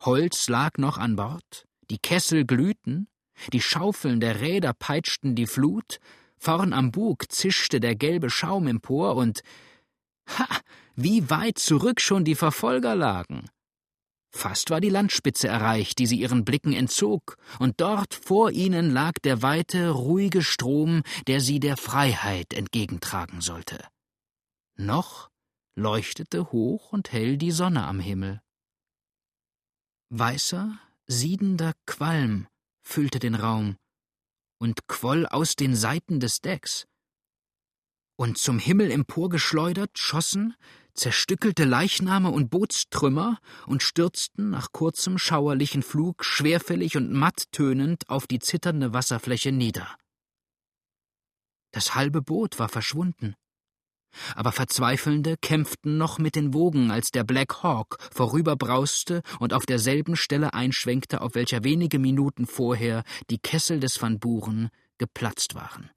Holz 0.03 0.49
lag 0.49 0.77
noch 0.77 0.99
an 0.99 1.17
Bord, 1.17 1.67
die 1.91 1.99
Kessel 1.99 2.45
glühten, 2.45 3.09
die 3.53 3.61
Schaufeln 3.61 4.21
der 4.21 4.41
Räder 4.41 4.73
peitschten 4.73 5.35
die 5.35 5.47
Flut, 5.47 5.99
vorn 6.39 6.73
am 6.73 6.93
Bug 6.93 7.31
zischte 7.31 7.81
der 7.81 7.95
gelbe 7.95 8.31
Schaum 8.31 8.67
empor 8.67 9.17
und 9.17 9.43
Ha, 10.27 10.47
wie 10.95 11.29
weit 11.29 11.59
zurück 11.59 12.01
schon 12.01 12.25
die 12.25 12.35
Verfolger 12.35 12.95
lagen. 12.95 13.51
Fast 14.31 14.71
war 14.71 14.81
die 14.81 14.89
Landspitze 14.89 15.47
erreicht, 15.47 15.99
die 15.99 16.07
sie 16.07 16.19
ihren 16.19 16.45
Blicken 16.45 16.73
entzog, 16.73 17.37
und 17.61 17.81
dort 17.81 18.15
vor 18.15 18.51
ihnen 18.51 18.91
lag 18.91 19.13
der 19.23 19.43
weite, 19.43 19.91
ruhige 19.91 20.43
Strom, 20.43 21.03
der 21.29 21.41
sie 21.41 21.61
der 21.61 21.77
Freiheit 21.77 22.53
entgegentragen 22.53 23.41
sollte. 23.41 23.79
Noch 24.77 25.31
leuchtete 25.77 26.51
hoch 26.51 26.93
und 26.93 27.13
hell 27.13 27.37
die 27.37 27.53
Sonne 27.53 27.87
am 27.87 28.01
Himmel. 28.01 28.41
Weißer, 30.11 30.79
siedender 31.07 31.75
Qualm 31.87 32.47
füllte 32.83 33.19
den 33.19 33.35
Raum 33.35 33.77
und 34.59 34.87
quoll 34.87 35.27
aus 35.27 35.57
den 35.57 35.75
Seiten 35.75 36.21
des 36.21 36.41
Decks. 36.41 36.87
Und 38.17 38.39
zum 38.39 38.59
Himmel 38.59 38.91
emporgeschleudert 38.91 39.99
schossen 39.99 40.55
zerstückelte 40.95 41.65
Leichname 41.65 42.31
und 42.31 42.51
Bootstrümmer 42.51 43.39
und 43.67 43.83
stürzten 43.83 44.51
nach 44.51 44.71
kurzem 44.73 45.19
schauerlichen 45.19 45.83
Flug 45.83 46.25
schwerfällig 46.25 46.97
und 46.97 47.13
matt 47.13 47.51
tönend 47.51 48.09
auf 48.09 48.27
die 48.27 48.39
zitternde 48.39 48.93
Wasserfläche 48.93 49.51
nieder. 49.51 49.97
Das 51.73 51.97
halbe 51.97 52.23
Boot 52.23 52.61
war 52.61 52.69
verschwunden. 52.69 53.35
Aber 54.35 54.53
Verzweifelnde 54.53 55.37
kämpften 55.37 55.99
noch 55.99 56.19
mit 56.19 56.37
den 56.37 56.55
Wogen, 56.55 56.91
als 56.91 57.11
der 57.11 57.25
Black 57.25 57.63
Hawk 57.63 57.99
vorüberbrauste 58.13 59.23
und 59.41 59.53
auf 59.53 59.67
derselben 59.67 60.17
Stelle 60.17 60.55
einschwenkte, 60.55 61.21
auf 61.21 61.35
welcher 61.35 61.65
wenige 61.65 61.99
Minuten 61.99 62.47
vorher 62.47 63.05
die 63.31 63.39
Kessel 63.39 63.81
des 63.81 64.01
Van 64.01 64.19
Buren 64.19 64.71
geplatzt 64.99 65.55
waren. 65.55 65.91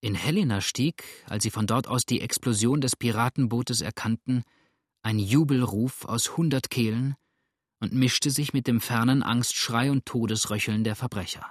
In 0.00 0.14
Helena 0.14 0.60
stieg, 0.60 1.02
als 1.26 1.42
sie 1.42 1.50
von 1.50 1.66
dort 1.66 1.88
aus 1.88 2.04
die 2.04 2.20
Explosion 2.20 2.80
des 2.80 2.94
Piratenbootes 2.94 3.80
erkannten, 3.80 4.44
ein 5.02 5.18
Jubelruf 5.18 6.04
aus 6.04 6.36
hundert 6.36 6.70
Kehlen 6.70 7.16
und 7.80 7.92
mischte 7.92 8.30
sich 8.30 8.52
mit 8.52 8.66
dem 8.66 8.80
fernen 8.80 9.22
Angstschrei 9.22 9.90
und 9.90 10.06
Todesröcheln 10.06 10.84
der 10.84 10.96
Verbrecher. 10.96 11.50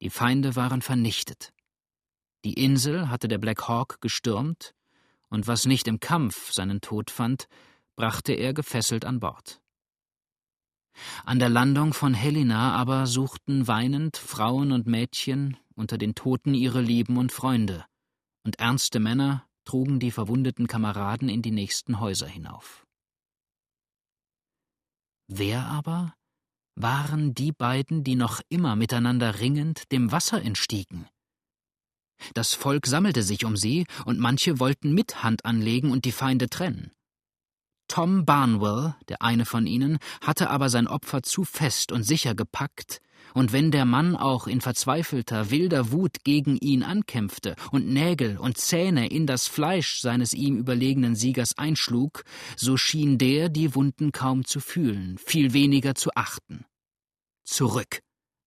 Die 0.00 0.10
Feinde 0.10 0.56
waren 0.56 0.82
vernichtet. 0.82 1.52
Die 2.44 2.54
Insel 2.54 3.08
hatte 3.08 3.28
der 3.28 3.38
Black 3.38 3.68
Hawk 3.68 4.00
gestürmt, 4.00 4.74
und 5.28 5.46
was 5.46 5.64
nicht 5.64 5.88
im 5.88 6.00
Kampf 6.00 6.52
seinen 6.52 6.80
Tod 6.80 7.10
fand, 7.10 7.48
brachte 7.96 8.32
er 8.32 8.52
gefesselt 8.52 9.04
an 9.04 9.20
Bord. 9.20 9.62
An 11.24 11.38
der 11.38 11.48
Landung 11.48 11.94
von 11.94 12.14
Helena 12.14 12.74
aber 12.74 13.06
suchten 13.06 13.66
weinend 13.66 14.16
Frauen 14.16 14.72
und 14.72 14.86
Mädchen 14.86 15.56
unter 15.74 15.96
den 15.98 16.14
Toten 16.14 16.54
ihre 16.54 16.80
Lieben 16.80 17.16
und 17.16 17.32
Freunde, 17.32 17.86
und 18.44 18.58
ernste 18.58 19.00
Männer 19.00 19.46
trugen 19.64 20.00
die 20.00 20.10
verwundeten 20.10 20.66
Kameraden 20.66 21.28
in 21.28 21.42
die 21.42 21.50
nächsten 21.50 22.00
Häuser 22.00 22.26
hinauf. 22.26 22.84
Wer 25.28 25.64
aber 25.66 26.14
waren 26.74 27.34
die 27.34 27.52
beiden, 27.52 28.04
die 28.04 28.16
noch 28.16 28.40
immer 28.48 28.76
miteinander 28.76 29.40
ringend 29.40 29.90
dem 29.92 30.10
Wasser 30.10 30.42
entstiegen? 30.42 31.06
Das 32.34 32.54
Volk 32.54 32.86
sammelte 32.86 33.22
sich 33.22 33.44
um 33.44 33.56
sie, 33.56 33.86
und 34.04 34.18
manche 34.18 34.58
wollten 34.58 34.92
mit 34.92 35.22
Hand 35.22 35.44
anlegen 35.44 35.90
und 35.90 36.04
die 36.04 36.12
Feinde 36.12 36.48
trennen. 36.48 36.92
Tom 37.88 38.24
Barnwell, 38.24 38.94
der 39.08 39.20
eine 39.20 39.44
von 39.44 39.66
ihnen, 39.66 39.98
hatte 40.22 40.48
aber 40.48 40.70
sein 40.70 40.88
Opfer 40.88 41.22
zu 41.22 41.44
fest 41.44 41.92
und 41.92 42.04
sicher 42.04 42.34
gepackt, 42.34 43.00
und 43.34 43.52
wenn 43.52 43.70
der 43.70 43.84
Mann 43.84 44.16
auch 44.16 44.46
in 44.46 44.60
verzweifelter, 44.60 45.50
wilder 45.50 45.92
Wut 45.92 46.24
gegen 46.24 46.56
ihn 46.56 46.82
ankämpfte 46.82 47.56
und 47.70 47.86
Nägel 47.86 48.38
und 48.38 48.58
Zähne 48.58 49.08
in 49.08 49.26
das 49.26 49.48
Fleisch 49.48 50.00
seines 50.00 50.32
ihm 50.32 50.56
überlegenen 50.56 51.14
Siegers 51.14 51.56
einschlug, 51.56 52.24
so 52.56 52.76
schien 52.76 53.18
der 53.18 53.48
die 53.48 53.74
Wunden 53.74 54.12
kaum 54.12 54.44
zu 54.44 54.60
fühlen, 54.60 55.18
viel 55.18 55.52
weniger 55.52 55.94
zu 55.94 56.10
achten. 56.14 56.64
Zurück, 57.44 58.00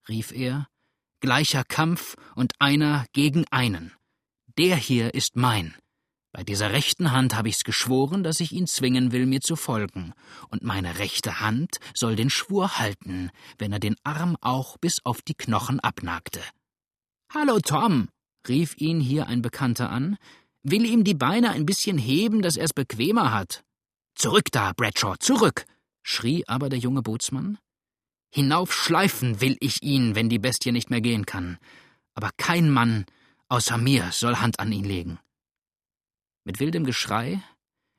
rief 0.08 0.32
er, 0.32 0.68
gleicher 1.20 1.64
Kampf 1.64 2.16
und 2.34 2.52
einer 2.58 3.06
gegen 3.12 3.44
einen. 3.50 3.92
Der 4.58 4.76
hier 4.76 5.14
ist 5.14 5.36
mein. 5.36 5.74
Bei 6.32 6.44
dieser 6.44 6.70
rechten 6.70 7.12
Hand 7.12 7.34
habe 7.34 7.48
ich's 7.48 7.64
geschworen, 7.64 8.22
dass 8.22 8.40
ich 8.40 8.52
ihn 8.52 8.66
zwingen 8.66 9.10
will, 9.10 9.24
mir 9.24 9.40
zu 9.40 9.56
folgen, 9.56 10.12
und 10.50 10.62
meine 10.62 10.98
rechte 10.98 11.40
Hand 11.40 11.78
soll 11.94 12.14
den 12.14 12.28
Schwur 12.28 12.78
halten, 12.78 13.30
wenn 13.56 13.72
er 13.72 13.78
den 13.78 13.96
Arm 14.04 14.36
auch 14.42 14.76
bis 14.76 15.02
auf 15.04 15.22
die 15.22 15.34
Knochen 15.34 15.80
abnagte. 15.80 16.42
Hallo, 17.32 17.58
Tom, 17.60 18.10
rief 18.48 18.76
ihn 18.76 19.00
hier 19.00 19.28
ein 19.28 19.40
Bekannter 19.40 19.88
an, 19.90 20.18
will 20.62 20.84
ihm 20.84 21.04
die 21.04 21.14
Beine 21.14 21.50
ein 21.50 21.64
bisschen 21.64 21.96
heben, 21.96 22.42
dass 22.42 22.58
er's 22.58 22.74
bequemer 22.74 23.32
hat. 23.32 23.64
Zurück 24.14 24.52
da, 24.52 24.72
Bradshaw, 24.74 25.16
zurück, 25.18 25.64
schrie 26.02 26.44
aber 26.46 26.68
der 26.68 26.78
junge 26.78 27.02
Bootsmann. 27.02 27.58
Hinaufschleifen 28.36 29.40
will 29.40 29.56
ich 29.60 29.82
ihn, 29.82 30.14
wenn 30.14 30.28
die 30.28 30.38
Bestie 30.38 30.70
nicht 30.70 30.90
mehr 30.90 31.00
gehen 31.00 31.24
kann. 31.24 31.56
Aber 32.12 32.28
kein 32.36 32.68
Mann 32.68 33.06
außer 33.48 33.78
mir 33.78 34.12
soll 34.12 34.36
Hand 34.36 34.60
an 34.60 34.70
ihn 34.72 34.84
legen. 34.84 35.18
Mit 36.44 36.60
wildem 36.60 36.84
Geschrei, 36.84 37.42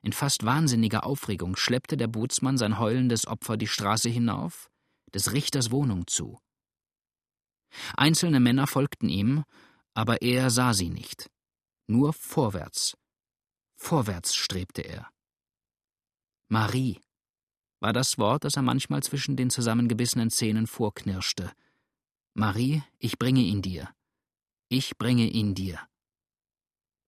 in 0.04 0.14
fast 0.14 0.46
wahnsinniger 0.46 1.08
Aufregung, 1.08 1.56
schleppte 1.56 1.98
der 1.98 2.06
Bootsmann 2.06 2.60
sein 2.60 2.78
heulendes 2.78 3.26
Opfer 3.26 3.58
die 3.58 3.66
Straße 3.66 4.10
hinauf, 4.10 4.70
des 5.12 5.32
Richters 5.32 5.72
Wohnung 5.72 6.06
zu. 6.06 6.38
Einzelne 7.96 8.40
Männer 8.40 8.68
folgten 8.68 9.10
ihm, 9.10 9.44
aber 9.96 10.22
er 10.22 10.52
sah 10.52 10.76
sie 10.76 10.90
nicht. 10.90 11.32
Nur 11.88 12.14
vorwärts. 12.14 12.96
Vorwärts 13.76 14.36
strebte 14.36 14.84
er. 14.84 15.10
Marie, 16.48 17.02
war 17.80 17.94
das 17.94 18.18
Wort, 18.18 18.44
das 18.44 18.56
er 18.56 18.62
manchmal 18.62 19.04
zwischen 19.04 19.36
den 19.36 19.50
zusammengebissenen 19.50 20.30
Zähnen 20.30 20.68
vorknirschte. 20.68 21.52
Marie, 22.34 22.84
ich 23.00 23.18
bringe 23.18 23.42
ihn 23.42 23.62
dir. 23.62 23.90
Ich 24.70 24.98
bringe 24.98 25.28
ihn 25.28 25.56
dir. 25.56 25.80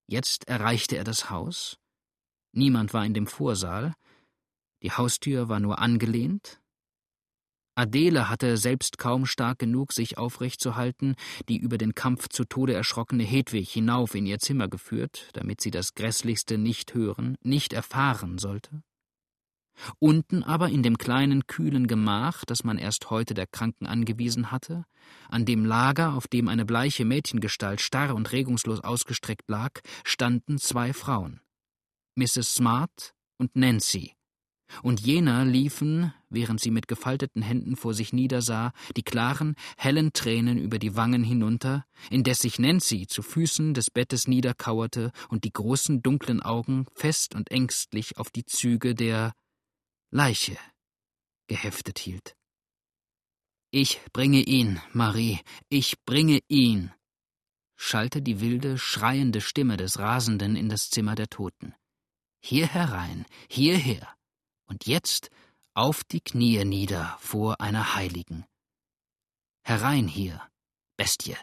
Jetzt 0.07 0.47
erreichte 0.47 0.97
er 0.97 1.03
das 1.03 1.29
Haus. 1.29 1.77
Niemand 2.51 2.93
war 2.93 3.05
in 3.05 3.13
dem 3.13 3.27
Vorsaal. 3.27 3.93
Die 4.81 4.91
Haustür 4.91 5.49
war 5.49 5.59
nur 5.59 5.79
angelehnt. 5.79 6.59
Adele 7.75 8.27
hatte 8.27 8.57
selbst 8.57 8.97
kaum 8.97 9.25
stark 9.25 9.59
genug, 9.59 9.93
sich 9.93 10.17
aufrechtzuhalten, 10.17 11.15
die 11.47 11.57
über 11.57 11.77
den 11.77 11.95
Kampf 11.95 12.27
zu 12.27 12.43
Tode 12.43 12.73
erschrockene 12.73 13.23
Hedwig 13.23 13.71
hinauf 13.71 14.15
in 14.15 14.25
ihr 14.25 14.39
Zimmer 14.39 14.67
geführt, 14.67 15.29
damit 15.33 15.61
sie 15.61 15.71
das 15.71 15.93
Grässlichste 15.93 16.57
nicht 16.57 16.93
hören, 16.93 17.37
nicht 17.41 17.71
erfahren 17.71 18.37
sollte. 18.37 18.83
Unten 19.99 20.43
aber 20.43 20.69
in 20.69 20.83
dem 20.83 20.97
kleinen, 20.97 21.47
kühlen 21.47 21.87
Gemach, 21.87 22.45
das 22.45 22.63
man 22.63 22.77
erst 22.77 23.09
heute 23.09 23.33
der 23.33 23.47
Kranken 23.47 23.87
angewiesen 23.87 24.51
hatte, 24.51 24.85
an 25.29 25.45
dem 25.45 25.65
Lager, 25.65 26.13
auf 26.13 26.27
dem 26.27 26.47
eine 26.47 26.65
bleiche 26.65 27.05
Mädchengestalt 27.05 27.81
starr 27.81 28.15
und 28.15 28.31
regungslos 28.31 28.81
ausgestreckt 28.81 29.49
lag, 29.49 29.79
standen 30.03 30.57
zwei 30.57 30.93
Frauen. 30.93 31.41
Mrs. 32.15 32.55
Smart 32.55 33.13
und 33.37 33.55
Nancy. 33.55 34.13
Und 34.83 34.99
jener 34.99 35.45
liefen, 35.45 36.13
während 36.29 36.59
sie 36.59 36.69
mit 36.69 36.87
gefalteten 36.87 37.41
Händen 37.41 37.75
vor 37.75 37.93
sich 37.93 38.13
niedersah, 38.13 38.71
die 38.95 39.03
klaren, 39.03 39.55
hellen 39.77 40.13
Tränen 40.13 40.57
über 40.59 40.77
die 40.77 40.95
Wangen 40.95 41.23
hinunter, 41.23 41.85
indes 42.09 42.39
sich 42.39 42.59
Nancy 42.59 43.07
zu 43.07 43.23
Füßen 43.23 43.73
des 43.73 43.89
Bettes 43.89 44.27
niederkauerte 44.27 45.11
und 45.29 45.43
die 45.43 45.53
großen 45.53 46.03
dunklen 46.03 46.41
Augen 46.41 46.85
fest 46.93 47.33
und 47.35 47.49
ängstlich 47.49 48.17
auf 48.17 48.29
die 48.29 48.45
Züge 48.45 48.93
der 48.93 49.33
Leiche 50.11 50.57
geheftet 51.47 51.99
hielt. 51.99 52.35
Ich 53.71 54.01
bringe 54.11 54.41
ihn, 54.41 54.81
Marie, 54.93 55.39
ich 55.69 56.03
bringe 56.05 56.39
ihn, 56.47 56.91
schallte 57.75 58.21
die 58.21 58.39
wilde, 58.39 58.77
schreiende 58.77 59.41
Stimme 59.41 59.77
des 59.77 59.99
Rasenden 59.99 60.55
in 60.55 60.69
das 60.69 60.89
Zimmer 60.89 61.15
der 61.15 61.29
Toten. 61.29 61.75
Hier 62.41 62.67
herein, 62.67 63.25
hierher, 63.49 64.15
und 64.65 64.87
jetzt 64.87 65.29
auf 65.73 66.03
die 66.03 66.21
Knie 66.21 66.65
nieder 66.65 67.17
vor 67.19 67.61
einer 67.61 67.95
Heiligen. 67.95 68.45
Herein 69.63 70.07
hier, 70.07 70.41
Bestie. 70.97 71.37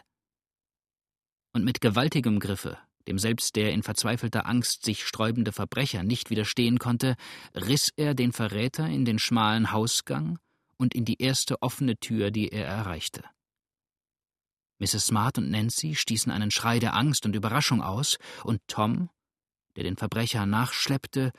Und 1.53 1.63
mit 1.63 1.79
gewaltigem 1.79 2.39
Griffe 2.39 2.77
dem 3.07 3.17
selbst 3.17 3.55
der 3.55 3.71
in 3.71 3.83
verzweifelter 3.83 4.45
Angst 4.45 4.83
sich 4.83 5.05
sträubende 5.05 5.51
Verbrecher 5.51 6.03
nicht 6.03 6.29
widerstehen 6.29 6.77
konnte, 6.77 7.15
riss 7.55 7.91
er 7.95 8.13
den 8.13 8.33
Verräter 8.33 8.87
in 8.87 9.05
den 9.05 9.19
schmalen 9.19 9.71
Hausgang 9.71 10.39
und 10.77 10.93
in 10.93 11.05
die 11.05 11.21
erste 11.21 11.61
offene 11.61 11.97
Tür, 11.97 12.31
die 12.31 12.49
er 12.49 12.65
erreichte. 12.65 13.23
Mrs. 14.79 15.07
Smart 15.07 15.37
und 15.39 15.49
Nancy 15.49 15.95
stießen 15.95 16.31
einen 16.31 16.51
Schrei 16.51 16.79
der 16.79 16.95
Angst 16.95 17.25
und 17.25 17.35
Überraschung 17.35 17.81
aus, 17.81 18.17
und 18.43 18.61
Tom, 18.67 19.09
der 19.75 19.83
den 19.83 19.97
Verbrecher 19.97 20.45
nachschleppte, 20.45 21.31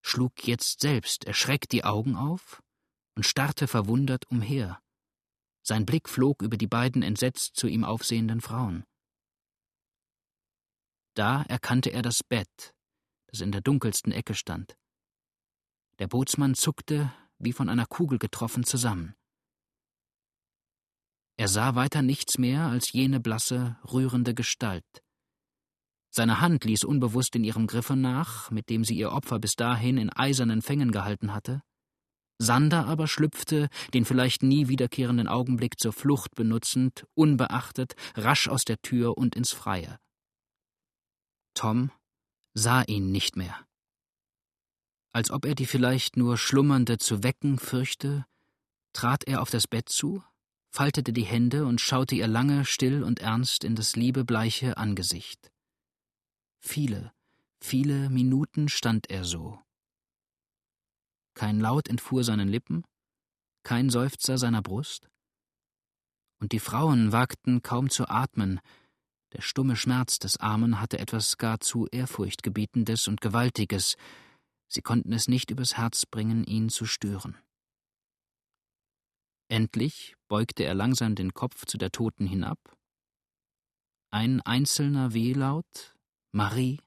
schlug 0.00 0.46
jetzt 0.46 0.80
selbst 0.80 1.24
erschreckt 1.24 1.72
die 1.72 1.84
Augen 1.84 2.16
auf 2.16 2.62
und 3.14 3.26
starrte 3.26 3.66
verwundert 3.66 4.30
umher. 4.30 4.80
Sein 5.62 5.84
Blick 5.84 6.08
flog 6.08 6.42
über 6.42 6.56
die 6.56 6.68
beiden 6.68 7.02
entsetzt 7.02 7.56
zu 7.56 7.66
ihm 7.66 7.84
aufsehenden 7.84 8.40
Frauen. 8.40 8.84
Da 11.16 11.42
erkannte 11.48 11.90
er 11.92 12.02
das 12.02 12.22
Bett, 12.22 12.74
das 13.28 13.40
in 13.40 13.50
der 13.50 13.62
dunkelsten 13.62 14.12
Ecke 14.12 14.34
stand. 14.34 14.76
Der 15.98 16.08
Bootsmann 16.08 16.54
zuckte, 16.54 17.10
wie 17.38 17.54
von 17.54 17.70
einer 17.70 17.86
Kugel 17.86 18.18
getroffen, 18.18 18.64
zusammen. 18.64 19.14
Er 21.38 21.48
sah 21.48 21.74
weiter 21.74 22.02
nichts 22.02 22.36
mehr 22.36 22.66
als 22.66 22.92
jene 22.92 23.18
blasse, 23.18 23.78
rührende 23.90 24.34
Gestalt. 24.34 24.84
Seine 26.10 26.42
Hand 26.42 26.64
ließ 26.64 26.84
unbewusst 26.84 27.34
in 27.34 27.44
ihrem 27.44 27.66
Griffe 27.66 27.96
nach, 27.96 28.50
mit 28.50 28.68
dem 28.68 28.84
sie 28.84 28.94
ihr 28.94 29.12
Opfer 29.12 29.38
bis 29.38 29.54
dahin 29.54 29.96
in 29.96 30.10
eisernen 30.10 30.60
Fängen 30.60 30.92
gehalten 30.92 31.32
hatte. 31.32 31.62
Sander 32.38 32.84
aber 32.86 33.08
schlüpfte, 33.08 33.70
den 33.94 34.04
vielleicht 34.04 34.42
nie 34.42 34.68
wiederkehrenden 34.68 35.28
Augenblick 35.28 35.80
zur 35.80 35.94
Flucht 35.94 36.34
benutzend, 36.34 37.06
unbeachtet, 37.14 37.94
rasch 38.16 38.48
aus 38.48 38.66
der 38.66 38.82
Tür 38.82 39.16
und 39.16 39.34
ins 39.34 39.52
Freie. 39.52 39.98
Tom 41.56 41.90
sah 42.54 42.82
ihn 42.82 43.10
nicht 43.10 43.34
mehr. 43.34 43.66
Als 45.12 45.30
ob 45.30 45.46
er 45.46 45.54
die 45.54 45.66
vielleicht 45.66 46.16
nur 46.16 46.36
Schlummernde 46.36 46.98
zu 46.98 47.22
wecken 47.22 47.58
fürchte, 47.58 48.26
trat 48.92 49.24
er 49.24 49.40
auf 49.40 49.50
das 49.50 49.66
Bett 49.66 49.88
zu, 49.88 50.22
faltete 50.70 51.12
die 51.12 51.24
Hände 51.24 51.64
und 51.66 51.80
schaute 51.80 52.14
ihr 52.14 52.28
lange, 52.28 52.66
still 52.66 53.02
und 53.02 53.20
ernst 53.20 53.64
in 53.64 53.74
das 53.74 53.96
liebe, 53.96 54.24
bleiche 54.24 54.76
Angesicht. 54.76 55.50
Viele, 56.60 57.12
viele 57.60 58.10
Minuten 58.10 58.68
stand 58.68 59.08
er 59.10 59.24
so. 59.24 59.58
Kein 61.34 61.58
Laut 61.58 61.88
entfuhr 61.88 62.22
seinen 62.22 62.48
Lippen, 62.48 62.84
kein 63.62 63.88
Seufzer 63.88 64.36
seiner 64.36 64.62
Brust, 64.62 65.08
und 66.38 66.52
die 66.52 66.60
Frauen 66.60 67.12
wagten 67.12 67.62
kaum 67.62 67.88
zu 67.88 68.08
atmen, 68.08 68.60
der 69.32 69.42
stumme 69.42 69.76
Schmerz 69.76 70.18
des 70.18 70.38
Armen 70.38 70.80
hatte 70.80 70.98
etwas 70.98 71.36
gar 71.36 71.60
zu 71.60 71.86
Ehrfurchtgebietendes 71.90 73.08
und 73.08 73.20
Gewaltiges, 73.20 73.96
sie 74.68 74.82
konnten 74.82 75.12
es 75.12 75.28
nicht 75.28 75.50
übers 75.50 75.76
Herz 75.76 76.06
bringen, 76.06 76.44
ihn 76.44 76.68
zu 76.68 76.86
stören. 76.86 77.36
Endlich 79.48 80.16
beugte 80.28 80.64
er 80.64 80.74
langsam 80.74 81.14
den 81.14 81.32
Kopf 81.34 81.66
zu 81.66 81.78
der 81.78 81.92
Toten 81.92 82.26
hinab. 82.26 82.58
Ein 84.10 84.40
einzelner 84.40 85.12
Wehlaut, 85.12 85.94
Marie, 86.32 86.80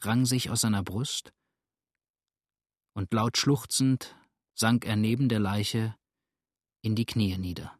rang 0.00 0.24
sich 0.24 0.50
aus 0.50 0.62
seiner 0.62 0.82
Brust, 0.82 1.32
und 2.94 3.12
laut 3.12 3.38
schluchzend 3.38 4.16
sank 4.54 4.84
er 4.84 4.96
neben 4.96 5.28
der 5.28 5.40
Leiche 5.40 5.96
in 6.82 6.94
die 6.94 7.06
Knie 7.06 7.38
nieder. 7.38 7.79